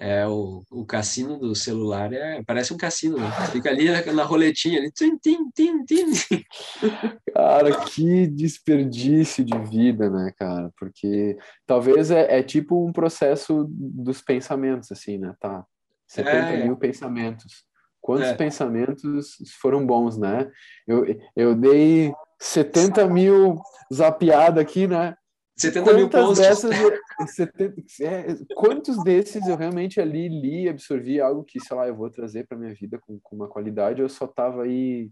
[0.00, 3.28] É, o, o cassino do celular é, parece um cassino, né?
[3.50, 4.92] Fica ali na, na roletinha ali.
[4.92, 6.04] Tim, tim, tim, tim.
[7.34, 10.72] Cara, que desperdício de vida, né, cara?
[10.78, 11.36] Porque
[11.66, 15.34] talvez é, é tipo um processo dos pensamentos, assim, né?
[15.40, 15.66] Tá,
[16.06, 16.64] 70 É, é.
[16.64, 17.64] mil pensamentos.
[18.00, 18.34] Quantos É.
[18.34, 20.50] pensamentos foram bons, né?
[20.86, 21.04] Eu,
[21.36, 23.60] eu dei 70 mil
[23.92, 25.16] zapiada aqui, né?
[25.56, 26.46] 70 mil Quantas posts.
[26.46, 28.24] dessas eu, 70, é,
[28.54, 32.56] quantos desses eu realmente ali li, absorvi algo que, sei lá, eu vou trazer para
[32.56, 35.10] minha vida com, com uma qualidade, eu só tava aí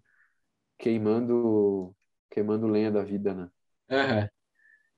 [0.78, 1.92] queimando
[2.30, 3.48] queimando lenha da vida, né?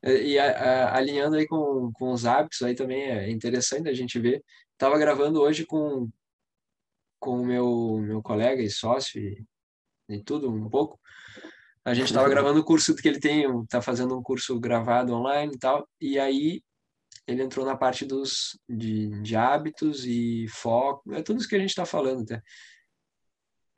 [0.03, 0.51] E e a-
[0.91, 4.43] a- alinhando aí com, com os hábitos, aí também é interessante a gente ver.
[4.77, 6.09] Tava gravando hoje com
[7.19, 9.45] com o meu, meu colega e sócio e,
[10.09, 10.99] e tudo, um pouco.
[11.85, 15.15] A gente tava gravando o curso que ele tem, um- tá fazendo um curso gravado
[15.15, 15.89] online e tal.
[16.01, 16.63] E aí
[17.27, 21.59] ele entrou na parte dos, de, de hábitos e foco, é tudo isso que a
[21.59, 22.43] gente está falando até.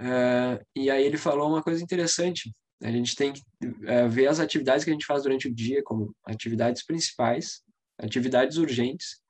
[0.01, 2.53] Uh, e aí ele falou uma coisa interessante.
[2.83, 5.83] A gente tem que uh, ver as atividades que a gente faz durante o dia
[5.85, 7.63] como atividades principais,
[7.99, 9.21] atividades urgentes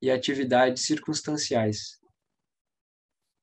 [0.00, 1.98] e atividades circunstanciais.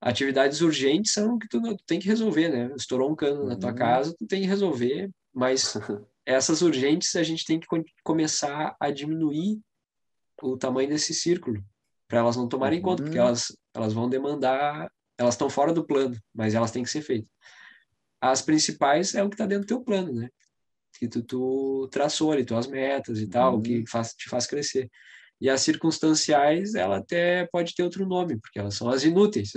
[0.01, 2.73] Atividades urgentes são que tu, tu tem que resolver, né?
[2.75, 3.47] Estourou um cano uhum.
[3.47, 3.75] na tua uhum.
[3.75, 5.75] casa, tu tem que resolver, mas
[6.25, 7.67] essas urgentes a gente tem que
[8.03, 9.59] começar a diminuir
[10.41, 11.63] o tamanho desse círculo
[12.07, 12.85] para elas não tomarem uhum.
[12.85, 16.89] conta, porque elas, elas vão demandar, elas estão fora do plano, mas elas têm que
[16.89, 17.29] ser feitas.
[18.19, 20.29] As principais é o que está dentro do teu plano, né?
[20.99, 23.61] Que tu, tu traçou ali, tuas metas e tal, uhum.
[23.61, 24.91] que faz, te faz crescer.
[25.41, 29.51] E as circunstanciais, ela até pode ter outro nome, porque elas são as inúteis.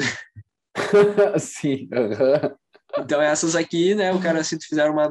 [1.38, 1.88] Sim.
[1.92, 2.56] Uhum.
[2.98, 5.04] Então essas aqui, né, o cara se tu fizer uma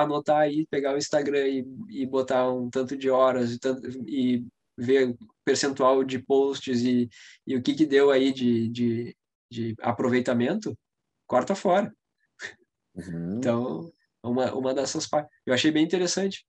[0.00, 4.46] anotar aí, pegar o Instagram e, e botar um tanto de horas e, tanto, e
[4.76, 7.08] ver percentual de posts e,
[7.46, 9.16] e o que que deu aí de, de,
[9.50, 10.76] de aproveitamento,
[11.26, 11.92] corta fora.
[12.94, 13.38] Uhum.
[13.38, 13.92] Então,
[14.22, 15.34] uma, uma dessas partes.
[15.44, 16.44] Eu achei bem interessante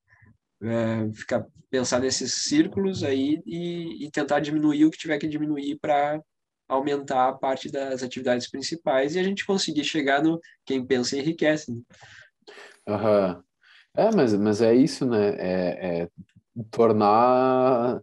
[0.64, 5.78] é, ficar, pensar nesses círculos aí e, e tentar diminuir o que tiver que diminuir
[5.80, 6.22] para
[6.68, 11.72] aumentar a parte das atividades principais e a gente conseguir chegar no quem pensa enriquece.
[11.72, 11.82] Né?
[12.88, 13.44] Uhum.
[13.96, 15.36] É, mas, mas é isso, né?
[15.38, 16.10] É, é
[16.72, 18.02] tornar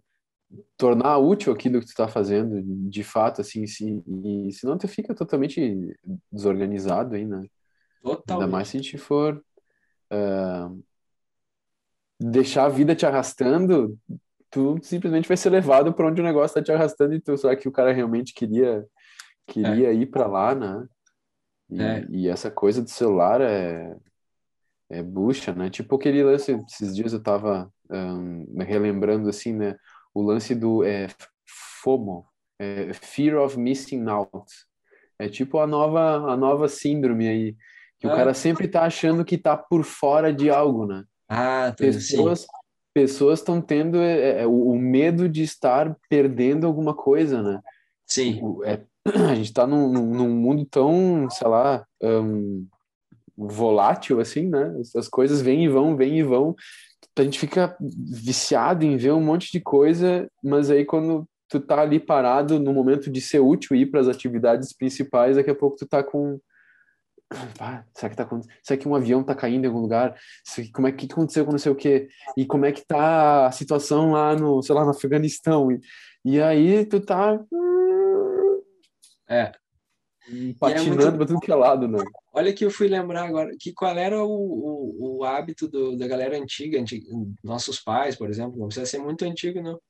[0.76, 5.14] tornar útil aquilo que tu está fazendo, de fato, assim, se, e senão tu fica
[5.14, 5.96] totalmente
[6.30, 7.46] desorganizado aí, né?
[8.02, 8.40] Total.
[8.40, 9.40] Ainda mais se a gente for
[10.12, 10.82] uh,
[12.20, 13.98] deixar a vida te arrastando,
[14.50, 17.56] tu simplesmente vai ser levado para onde o negócio está te arrastando e tu será
[17.56, 18.84] que o cara realmente queria
[19.46, 19.94] queria é.
[19.94, 20.86] ir para lá, né?
[21.70, 22.06] E, é.
[22.10, 23.96] e, essa coisa do celular é
[24.90, 25.70] é bucha, né?
[25.70, 29.76] Tipo aquele lance, esses dias eu tava um, relembrando assim, né?
[30.12, 31.06] O lance do é,
[31.82, 32.26] FOMO,
[32.58, 34.52] é, Fear of Missing Out.
[35.18, 37.56] É tipo a nova a nova síndrome aí,
[37.98, 41.04] que o cara sempre tá achando que tá por fora de algo, né?
[41.30, 42.46] Ah, pessoas, sim
[42.92, 47.60] pessoas estão tendo é, é, o, o, medo de estar perdendo alguma coisa, né?
[48.06, 48.40] Sim.
[48.42, 48.82] O, é,
[49.30, 52.66] a gente está num, num, mundo tão, sei lá, um,
[53.36, 54.74] volátil, assim, né?
[54.96, 56.54] As coisas vêm e vão, vêm e vão.
[57.16, 61.80] A gente fica viciado em ver um monte de coisa, mas aí quando tu tá
[61.80, 65.54] ali parado no momento de ser útil e ir para as atividades principais, daqui a
[65.54, 66.40] pouco tu tá com
[67.60, 68.28] ah, será que tá
[68.62, 70.18] será que um avião tá caindo em algum lugar?
[70.74, 72.08] Como é que aconteceu com não sei o quê?
[72.36, 75.70] E como é que tá a situação lá no, sei lá, no Afeganistão?
[75.70, 75.80] E,
[76.24, 77.38] e aí tu tá
[79.28, 79.52] é
[80.58, 81.16] patinando é muito...
[81.16, 81.98] pra tudo que é lado, né?
[82.32, 86.06] Olha que eu fui lembrar agora que qual era o, o, o hábito do, da
[86.08, 87.06] galera antiga, antiga,
[87.42, 89.80] nossos pais, por exemplo, não precisa ser muito antigo, não.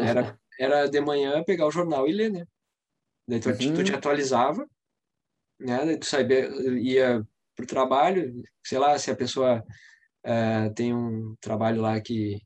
[0.00, 2.46] Era, era de manhã pegar o jornal e ler, né?
[3.26, 3.74] Daí tu, uhum.
[3.74, 4.66] tu te atualizava
[5.58, 5.96] né?
[5.96, 6.48] Tu sabia,
[6.78, 9.64] ia para o trabalho, sei lá, se a pessoa
[10.24, 12.40] é, tem um trabalho lá que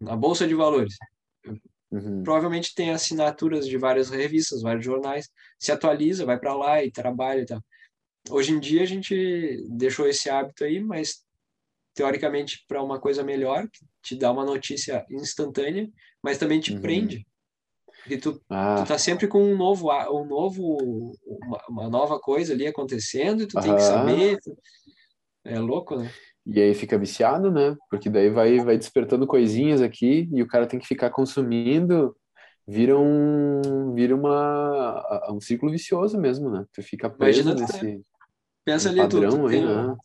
[0.00, 0.94] na bolsa de valores,
[1.90, 2.22] uhum.
[2.22, 5.28] provavelmente tem assinaturas de várias revistas, vários jornais,
[5.58, 7.64] se atualiza, vai para lá e trabalha e tal.
[8.28, 11.24] Hoje em dia a gente deixou esse hábito aí, mas
[11.94, 15.88] teoricamente para uma coisa melhor, que te dá uma notícia instantânea,
[16.22, 16.80] mas também te uhum.
[16.80, 17.26] prende
[18.06, 18.76] porque tu, ah.
[18.78, 23.46] tu tá sempre com um novo, um novo uma, uma nova coisa ali acontecendo e
[23.48, 24.38] tu tem que saber.
[25.44, 26.08] É louco, né?
[26.46, 27.76] E aí fica viciado, né?
[27.90, 32.16] Porque daí vai, vai despertando coisinhas aqui e o cara tem que ficar consumindo,
[32.66, 36.64] vira um, vira uma, um ciclo vicioso mesmo, né?
[36.72, 38.00] Tu fica preso Imagina nesse
[38.64, 39.96] pensa ali, padrão tu, tu aí, né?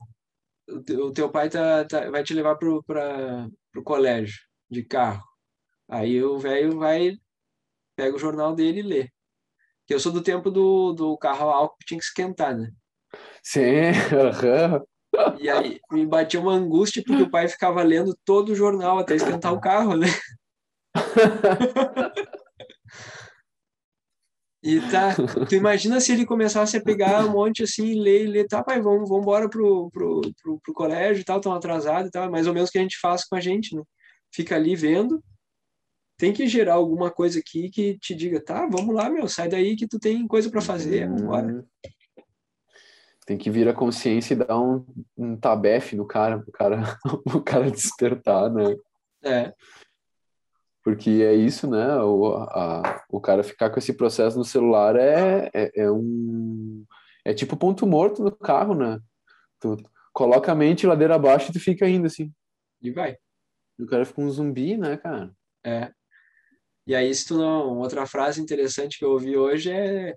[1.03, 4.39] O teu pai tá, tá, vai te levar pro, pra, pro colégio
[4.69, 5.23] de carro.
[5.87, 7.15] Aí o velho vai
[8.01, 9.09] pega o jornal dele e lê.
[9.85, 12.71] Que eu sou do tempo do, do carro álcool que tinha que esquentar, né?
[13.43, 14.83] Sim, aham.
[15.39, 19.13] E aí me batia uma angústia porque o pai ficava lendo todo o jornal até
[19.15, 20.07] esquentar o carro, né?
[24.63, 25.15] E tá,
[25.49, 28.63] tu imagina se ele começasse a pegar um monte assim e ler, e ler, tá,
[28.63, 32.25] pai, vamos, vamos embora pro, pro, pro, pro colégio e tal, tão atrasado e tal,
[32.25, 33.81] é mais ou menos o que a gente faz com a gente, né?
[34.31, 35.19] Fica ali vendo,
[36.21, 39.75] tem que gerar alguma coisa aqui que te diga, tá, vamos lá, meu, sai daí
[39.75, 41.09] que tu tem coisa para fazer.
[41.09, 41.65] Uhum.
[43.25, 44.85] Tem que vir a consciência e dar um,
[45.17, 46.83] um tabefe no cara, o cara,
[47.25, 48.75] o cara despertar, né?
[49.23, 49.51] É.
[50.83, 51.97] Porque é isso, né?
[52.03, 56.85] O, a, o cara ficar com esse processo no celular é, é, é um.
[57.25, 58.99] É tipo ponto morto no carro, né?
[59.59, 59.75] Tu
[60.13, 62.31] coloca a mente ladeira abaixo e tu fica indo assim.
[62.79, 63.17] E vai.
[63.79, 65.31] O cara fica um zumbi, né, cara?
[65.63, 65.91] É.
[66.85, 67.79] E aí, se tu não.
[67.79, 70.15] Outra frase interessante que eu ouvi hoje é.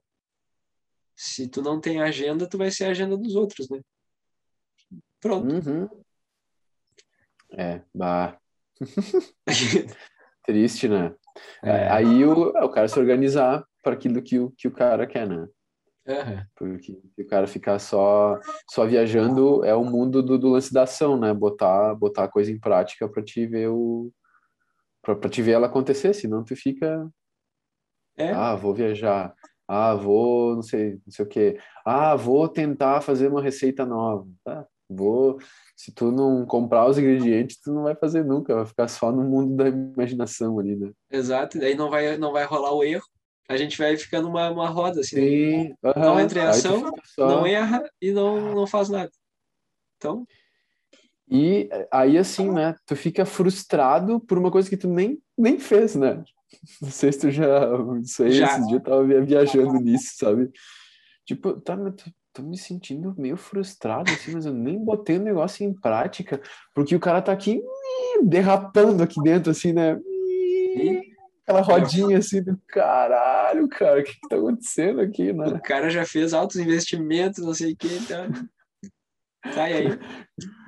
[1.16, 3.80] Se tu não tem agenda, tu vai ser a agenda dos outros, né?
[5.20, 5.46] Pronto.
[5.46, 5.88] Uhum.
[7.52, 8.36] É, bah.
[10.44, 11.14] Triste, né?
[11.62, 11.88] É.
[11.88, 15.28] Aí o, é o cara se organizar para aquilo que o, que o cara quer,
[15.28, 15.46] né?
[16.06, 16.46] Aham.
[16.54, 18.38] Porque o cara ficar só,
[18.70, 21.32] só viajando é o mundo do, do lance da ação, né?
[21.32, 24.12] Botar, botar a coisa em prática para te ver o.
[25.04, 27.08] Pra te ver ela acontecer, senão tu fica.
[28.16, 28.30] É.
[28.30, 29.34] Ah, vou viajar.
[29.66, 31.58] Ah, vou, não sei, não sei o quê.
[31.84, 34.26] Ah, vou tentar fazer uma receita nova.
[34.44, 35.38] Tá, vou.
[35.76, 39.22] Se tu não comprar os ingredientes, tu não vai fazer nunca, vai ficar só no
[39.24, 40.90] mundo da imaginação ali, né?
[41.10, 43.04] Exato, e daí não vai, não vai rolar o erro.
[43.48, 45.16] A gente vai ficando uma, uma roda, assim.
[45.16, 45.22] né?
[45.22, 46.20] Sim, Não aham.
[46.22, 49.10] entra em ação, só- não erra e não, não faz nada.
[49.96, 50.26] Então,
[51.30, 52.74] E aí, assim, né?
[52.86, 56.22] Tu fica frustrado por uma coisa que tu nem, nem fez, né?
[56.80, 57.46] Não sei se tu já.
[58.02, 58.46] Isso aí, Já.
[58.46, 60.50] esses dias eu tava via- viajando nisso, sabe?
[61.26, 65.22] Tipo, tá, mas tô, tô me sentindo meio frustrado, assim, mas eu nem botei o
[65.22, 66.40] negócio em prática,
[66.74, 67.62] porque o cara tá aqui
[68.22, 69.98] derrapando aqui dentro, assim, né?
[71.46, 75.46] Aquela rodinha assim do caralho, cara, o que que tá acontecendo aqui, né?
[75.46, 78.30] o cara já fez altos investimentos, não sei o que, então.
[79.52, 79.86] Sai aí.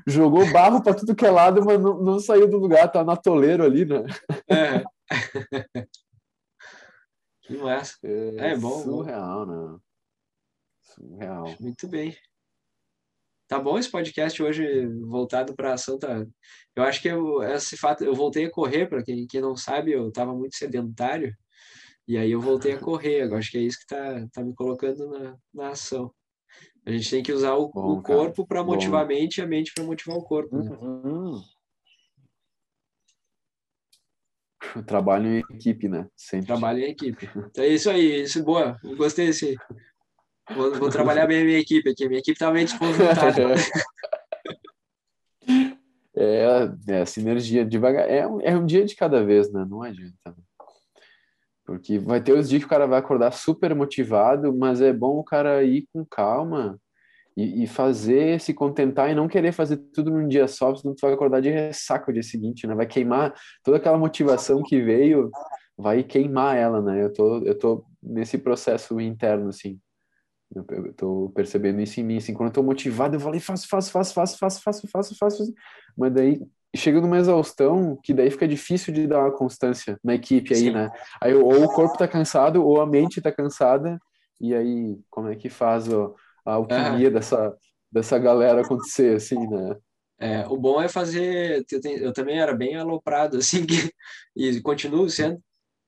[0.07, 3.17] Jogou barro pra tudo que é lado, mas não, não saiu do lugar, tá na
[3.17, 4.05] toleiro ali, né?
[4.49, 4.85] É.
[7.43, 7.97] Que massa.
[8.03, 8.83] É, É bom, bom.
[8.83, 9.79] surreal, né?
[10.83, 11.55] Surreal.
[11.61, 12.17] Muito bem.
[13.49, 16.27] Tá bom esse podcast hoje voltado para ação, tá?
[16.75, 19.93] Eu acho que eu, esse fato, eu voltei a correr, para quem, quem não sabe,
[19.93, 21.33] eu estava muito sedentário,
[22.09, 23.23] e aí eu voltei a correr.
[23.31, 26.13] Eu acho que é isso que tá, tá me colocando na, na ação.
[26.87, 28.73] A gente tem que usar o, Bom, o corpo para bom.
[28.75, 30.57] motivar a mente e a mente para motivar o corpo.
[30.57, 30.71] né?
[30.81, 31.43] Uhum.
[34.87, 36.09] Trabalho em equipe, né?
[36.17, 36.47] Sempre.
[36.47, 37.29] Trabalho em equipe.
[37.37, 38.79] Então é isso aí, isso boa.
[38.85, 39.57] Eu gostei desse.
[40.55, 42.07] Vou, vou trabalhar bem a minha equipe aqui.
[42.07, 43.55] Minha equipe tá meio desconjuntada.
[46.19, 46.47] É,
[46.89, 48.09] é a sinergia devagar.
[48.09, 49.67] É é um dia de cada vez, né?
[49.69, 50.35] Não adianta.
[51.67, 55.19] Porque vai ter os dias que o cara vai acordar super motivado, mas é bom
[55.19, 56.79] o cara ir com calma
[57.37, 61.01] e, e fazer, se contentar e não querer fazer tudo num dia só, senão tu
[61.03, 62.75] vai acordar de ressaca o dia seguinte, né?
[62.75, 65.31] Vai queimar toda aquela motivação que veio,
[65.77, 67.03] vai queimar ela, né?
[67.03, 69.79] Eu tô, eu tô nesse processo interno, assim.
[70.55, 73.67] Eu, eu tô percebendo isso em mim, assim, quando eu tô motivado, eu ali, faço,
[73.69, 75.55] faço, faço, faço, faço, faço, faço, faço, faço.
[75.97, 76.41] mas daí
[76.75, 80.73] chega numa exaustão que daí fica difícil de dar uma constância na equipe aí, Sim.
[80.73, 80.91] né?
[81.21, 83.99] Aí ou o corpo tá cansado, ou a mente tá cansada,
[84.41, 86.15] e aí como é que faz ó,
[86.45, 87.57] a alquimia dessa,
[87.91, 89.77] dessa galera acontecer, assim, né?
[90.19, 91.65] É, o bom é fazer.
[91.71, 93.93] Eu, tenho- eu também era bem aloprado, assim, que,
[94.35, 95.43] e continuo sendo,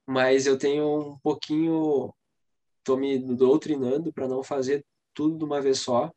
[0.07, 2.13] mas eu tenho um pouquinho.
[2.85, 6.11] Tô me doutrinando para não fazer tudo de uma vez só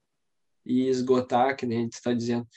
[0.65, 2.47] e esgotar, que nem a gente está dizendo.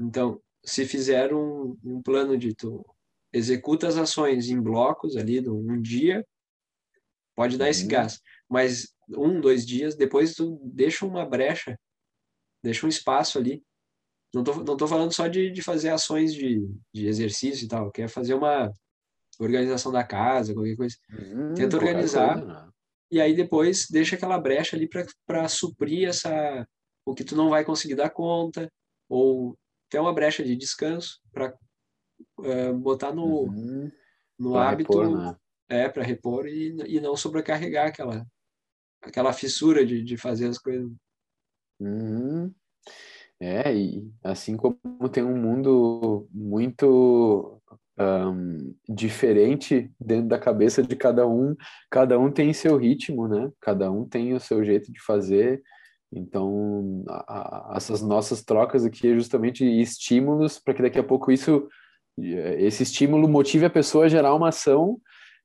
[0.00, 2.84] Então, se fizer um, um plano de tu
[3.32, 6.24] executa as ações em blocos ali, de um dia,
[7.34, 7.88] pode dar esse Uhum.
[7.88, 8.20] gás.
[8.48, 11.78] Mas um, dois dias, depois tu deixa uma brecha,
[12.62, 13.62] deixa um espaço ali
[14.32, 17.90] não tô, não tô falando só de, de fazer ações de, de exercício e tal,
[17.90, 18.72] quer fazer uma
[19.38, 20.96] organização da casa, qualquer coisa.
[21.10, 22.34] Hum, Tenta organizar.
[22.40, 22.68] coisa, né?
[23.10, 24.88] E aí depois deixa aquela brecha ali
[25.26, 26.66] para suprir essa
[27.06, 28.70] o que tu não vai conseguir dar conta,
[29.08, 29.56] ou
[29.88, 31.54] até uma brecha de descanso para
[32.80, 33.90] botar no, Uhum.
[34.38, 35.36] no Pra hábito repor, né?
[35.68, 38.26] é para repor e, e não sobrecarregar aquela
[39.00, 40.90] aquela fissura de, de fazer as coisas.
[41.80, 42.52] Uhum.
[43.40, 47.60] É, e assim como tem um mundo muito
[47.96, 51.54] ahn, diferente dentro da cabeça de cada um,
[51.88, 53.50] cada um tem seu ritmo, né?
[53.60, 55.62] Cada um tem o seu jeito de fazer.
[56.12, 61.30] Então, a- a- essas nossas trocas aqui é justamente estímulos para que daqui a pouco
[61.30, 61.68] isso,
[62.18, 64.98] eh, esse estímulo motive a pessoa a gerar uma ação,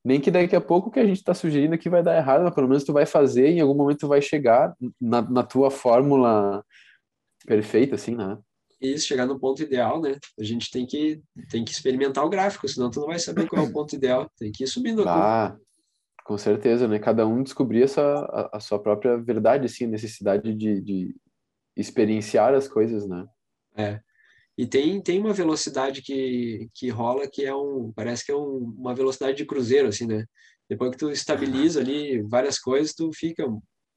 [0.06, 2.44] nem que daqui a pouco o que a gente está sugerindo aqui vai dar errado,
[2.44, 5.70] mas pelo menos tu vai fazer, em algum momento tu vai chegar na, na tua
[5.70, 6.64] fórmula
[7.46, 8.38] perfeita, assim, né?
[8.82, 10.18] Isso, chegar no ponto ideal, né?
[10.38, 13.66] A gente tem que, tem que experimentar o gráfico, senão tu não vai saber qual
[13.66, 14.30] é o ponto ideal.
[14.38, 15.62] Tem que ir subindo a curva.
[16.24, 17.00] Com certeza, né?
[17.00, 21.16] Cada um descobrir a sua, a, a sua própria verdade, assim, a necessidade de, de
[21.76, 23.28] experienciar as coisas, né?
[23.76, 24.00] É.
[24.58, 28.74] E tem, tem uma velocidade que, que rola que é um, parece que é um,
[28.78, 30.26] uma velocidade de cruzeiro, assim, né?
[30.70, 33.46] Depois que tu estabiliza ali várias coisas, tu fica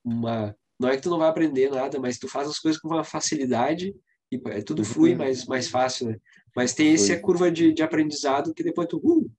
[0.04, 2.88] uma, não é que tu não vai aprender nada, mas tu faz as coisas com
[2.88, 3.94] uma facilidade
[4.32, 6.16] e é, tudo flui mais, mais fácil, né?
[6.56, 9.30] Mas tem essa curva de, de aprendizado que depois tu, uh,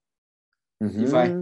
[0.79, 1.05] Uhum.
[1.07, 1.33] vai.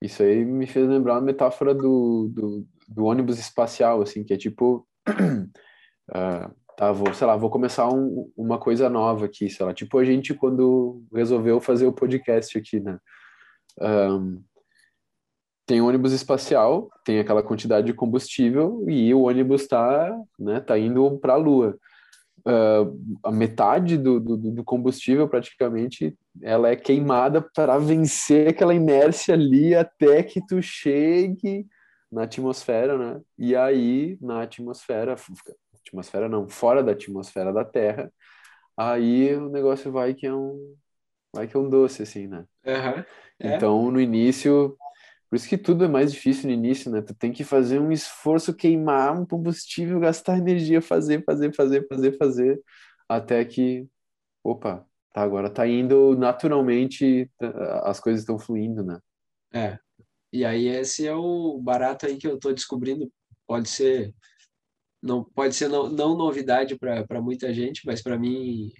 [0.00, 4.36] Isso aí me fez lembrar uma metáfora do, do, do ônibus espacial, assim, que é
[4.36, 9.72] tipo, uh, tá, vou, sei lá, vou começar um, uma coisa nova aqui, sei lá,
[9.72, 12.98] tipo a gente quando resolveu fazer o podcast aqui, né?
[13.80, 14.42] Um,
[15.66, 21.18] tem ônibus espacial, tem aquela quantidade de combustível e o ônibus está né, tá indo
[21.18, 21.76] para a Lua.
[22.46, 29.34] Uh, a metade do, do, do, combustível, praticamente, ela é queimada para vencer aquela inércia
[29.34, 31.66] ali até que tu chegue
[32.10, 33.20] na atmosfera, né?
[33.36, 35.16] E aí, na atmosfera,
[35.84, 38.12] atmosfera não, fora da atmosfera da Terra,
[38.76, 40.76] aí o negócio vai que é um,
[41.34, 42.44] vai que é um doce, assim, né?
[42.64, 43.04] Uhum,
[43.40, 43.56] é.
[43.56, 44.76] Então, no início,
[45.36, 47.02] por isso que tudo é mais difícil no início, né?
[47.02, 52.16] Tu tem que fazer um esforço, queimar um combustível, gastar energia, fazer, fazer, fazer, fazer,
[52.16, 52.62] fazer,
[53.06, 53.86] até que,
[54.42, 57.30] opa, tá, agora tá indo naturalmente,
[57.82, 58.98] as coisas estão fluindo, né?
[59.52, 59.78] É.
[60.32, 63.12] E aí esse é o barato aí que eu tô descobrindo.
[63.46, 64.14] Pode ser
[65.02, 68.72] não pode ser não, não novidade para muita gente, mas para mim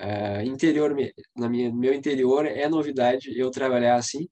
[0.00, 0.96] é, interior
[1.36, 4.28] na minha meu interior é novidade eu trabalhar assim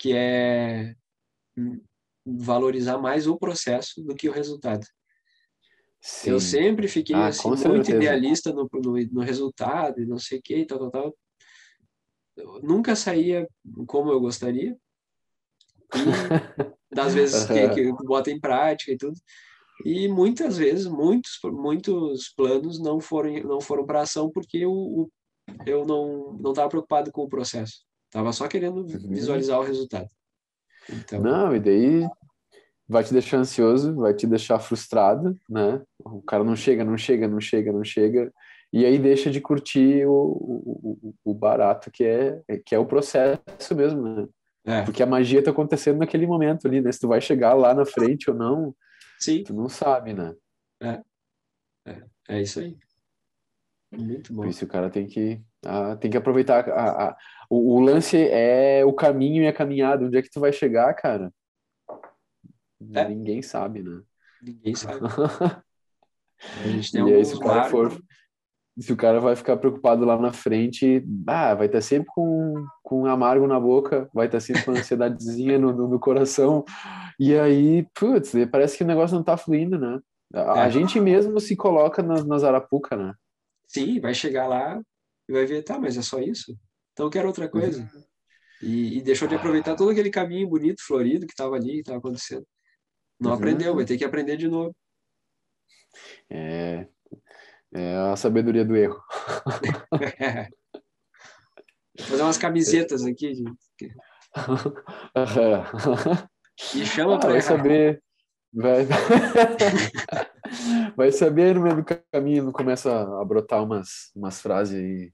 [0.00, 0.96] que é
[2.24, 4.86] valorizar mais o processo do que o resultado.
[6.00, 6.30] Sim.
[6.30, 10.42] Eu sempre fiquei ah, assim, muito idealista no, no, no, resultado e não sei o
[10.42, 11.18] que, tal, tal, tal.
[12.34, 13.46] Eu nunca saía
[13.86, 14.74] como eu gostaria.
[15.92, 15.98] E
[16.94, 19.18] das vezes que, que eu boto em prática e tudo.
[19.84, 25.10] E muitas vezes, muitos, muitos planos não foram, não foram para ação porque eu,
[25.66, 27.84] eu não estava preocupado com o processo.
[28.10, 28.86] Tava só querendo uhum.
[28.86, 30.08] visualizar o resultado.
[30.88, 31.20] Então...
[31.20, 32.08] Não, e daí
[32.88, 35.80] vai te deixar ansioso, vai te deixar frustrado, né?
[36.04, 38.32] O cara não chega, não chega, não chega, não chega.
[38.72, 43.74] E aí deixa de curtir o, o, o barato que é, que é o processo
[43.74, 44.28] mesmo, né?
[44.64, 44.82] É.
[44.82, 46.92] Porque a magia tá acontecendo naquele momento ali, né?
[46.92, 48.74] Se tu vai chegar lá na frente ou não,
[49.18, 49.42] Sim.
[49.44, 50.34] tu não sabe, né?
[50.82, 51.00] É,
[51.86, 52.76] é, é isso aí.
[53.92, 54.42] Muito bom.
[54.42, 56.68] Por isso o cara tem que, ah, tem que aproveitar.
[56.70, 57.16] A, a,
[57.48, 60.04] o, o, lance é o caminho e a caminhada.
[60.04, 61.32] Onde é que tu vai chegar, cara?
[62.94, 63.08] É.
[63.08, 64.00] Ninguém sabe, né?
[64.42, 65.00] Ninguém sabe.
[66.64, 68.00] a gente tem e aí, se o cara for.
[68.78, 73.02] Se o cara vai ficar preocupado lá na frente, ah, vai estar sempre com, com
[73.02, 76.64] um amargo na boca, vai estar sempre com ansiedadezinha no, no, coração.
[77.18, 80.00] E aí, putz, parece que o negócio não tá fluindo, né?
[80.32, 80.60] A, é.
[80.62, 83.12] a gente mesmo se coloca nas, nas arapuca, né?
[83.66, 84.80] Sim, vai chegar lá
[85.30, 86.58] e vai ver, tá, mas é só isso?
[86.92, 87.80] Então eu quero outra coisa.
[87.80, 88.04] Uhum.
[88.60, 91.98] E, e, deixou de aproveitar todo aquele caminho bonito, florido que estava ali, que estava
[91.98, 92.44] acontecendo.
[93.18, 93.36] Não uhum.
[93.36, 94.74] aprendeu, vai ter que aprender de novo.
[96.28, 96.84] É,
[97.72, 99.00] é a sabedoria do erro.
[101.96, 103.32] Vou fazer umas camisetas aqui.
[103.32, 103.44] De...
[106.74, 108.02] e chama ah, para vai saber.
[108.52, 108.84] Vai...
[110.96, 115.12] vai saber no meio do caminho, começa a brotar umas, umas frases aí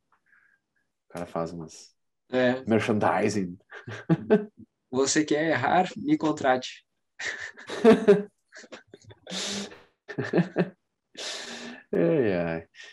[1.16, 1.96] cara faz umas
[2.30, 2.62] é.
[2.66, 3.56] merchandising.
[4.90, 5.88] Você quer errar?
[5.96, 6.86] Me contrate.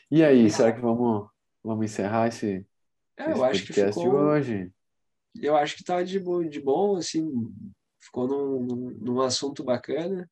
[0.10, 1.28] E aí, será que vamos,
[1.62, 2.66] vamos encerrar esse,
[3.18, 4.72] é, esse eu acho que ficou, de hoje?
[5.42, 7.30] Eu acho que tá de bom, de bom assim,
[8.00, 10.30] ficou num, num assunto bacana.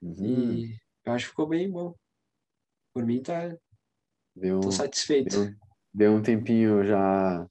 [0.00, 0.24] Uhum.
[0.24, 1.94] E eu acho que ficou bem bom.
[2.94, 3.54] Por mim tá.
[4.34, 5.44] Deu, tô satisfeito.
[5.44, 5.54] Deu,
[5.94, 7.46] deu um tempinho já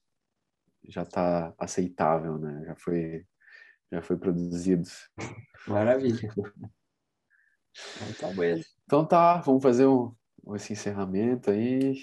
[0.89, 2.65] já tá aceitável, né?
[2.65, 3.25] Já foi
[3.89, 4.89] já foi produzido.
[5.65, 6.29] Maravilha.
[8.09, 8.65] então tá.
[8.83, 10.13] Então tá, vamos fazer um,
[10.55, 11.95] esse encerramento aí.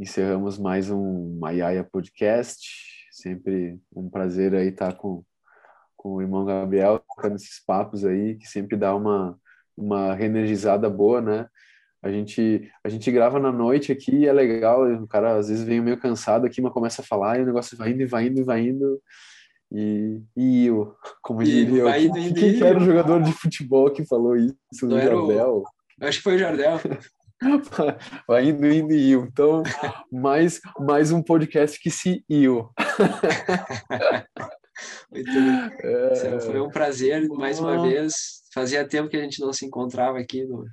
[0.00, 3.08] Encerramos mais um Maiaia Podcast.
[3.12, 5.24] Sempre um prazer aí estar tá com,
[5.96, 9.38] com o irmão Gabriel, nesses papos aí, que sempre dá uma,
[9.76, 11.48] uma reenergizada boa, né?
[12.02, 15.64] A gente, a gente grava na noite aqui e é legal, o cara às vezes
[15.64, 18.26] vem meio cansado aqui, mas começa a falar e o negócio vai indo e vai
[18.26, 19.02] indo e vai indo.
[19.72, 23.90] E, e eu, como e diria eu, indo, quem, quem era o jogador de futebol
[23.90, 24.54] que falou isso?
[24.82, 25.56] Não o Jardel?
[25.56, 25.64] O...
[26.04, 26.78] Acho que foi o Jardel.
[28.28, 29.24] vai indo, indo e eu.
[29.24, 29.62] Então,
[30.10, 32.70] mais, mais um podcast que se eu.
[35.10, 35.70] Muito bem.
[35.80, 36.40] É...
[36.40, 38.42] Foi um prazer, mais uma vez.
[38.54, 40.64] Fazia tempo que a gente não se encontrava aqui no,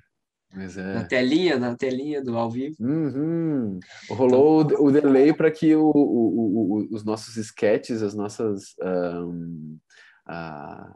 [0.77, 0.93] é.
[0.93, 2.75] Na telinha, na telinha do ao vivo.
[2.79, 3.79] Uhum.
[4.09, 8.75] Rolou então, o, delay para que o, o, o, os nossos sketches, as nossas.
[8.81, 9.77] Um,
[10.25, 10.95] a...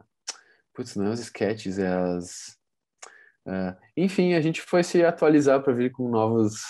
[0.72, 2.56] Putz, não é os sketches, é as.
[3.46, 6.60] Uh, enfim, a gente foi se atualizar para vir com novos,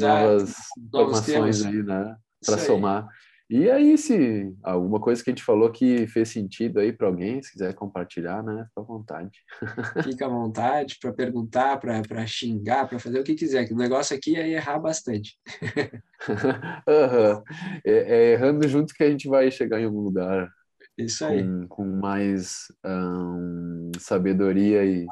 [0.00, 2.16] novas informações aí, né?
[2.44, 3.06] Para somar.
[3.50, 7.42] E aí, se alguma coisa que a gente falou que fez sentido aí para alguém,
[7.42, 9.38] se quiser compartilhar, né, fica à vontade.
[10.04, 13.66] Fica à vontade para perguntar, para xingar, para fazer o que quiser.
[13.66, 15.36] Que o negócio aqui é errar bastante.
[16.28, 17.42] uhum.
[17.84, 20.48] é, é errando junto que a gente vai chegar em algum lugar.
[20.96, 21.42] Isso aí.
[21.42, 25.06] Com, com mais um, sabedoria e,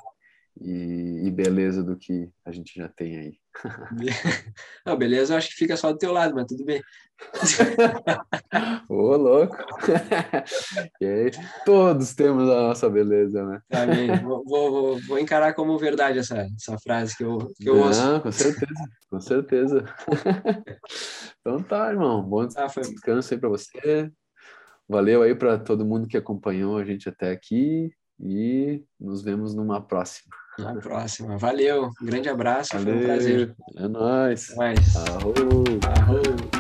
[0.60, 3.38] e, e, beleza do que a gente já tem aí.
[4.84, 6.82] Não, beleza, eu acho que fica só do teu lado, mas tudo bem.
[8.88, 9.56] Ô, louco!
[11.02, 11.30] aí,
[11.64, 13.60] todos temos a nossa beleza, né?
[13.68, 14.08] Tá bem.
[14.22, 18.20] Vou, vou, vou, encarar como verdade essa, essa frase que eu, que eu Não, ouço.
[18.20, 19.84] com certeza, com certeza.
[21.40, 22.22] Então tá, irmão.
[22.22, 24.10] Bom Ah, descanso aí pra você.
[24.88, 29.80] Valeu aí pra todo mundo que acompanhou a gente até aqui e nos vemos numa
[29.80, 30.34] próxima.
[30.58, 31.38] Na próxima.
[31.38, 31.90] Valeu.
[32.02, 32.78] Um grande abraço.
[32.78, 33.54] Foi um prazer.
[33.76, 34.50] É nóis.
[34.50, 34.96] Até mais.
[34.96, 35.34] Arro.
[35.96, 36.57] Arro.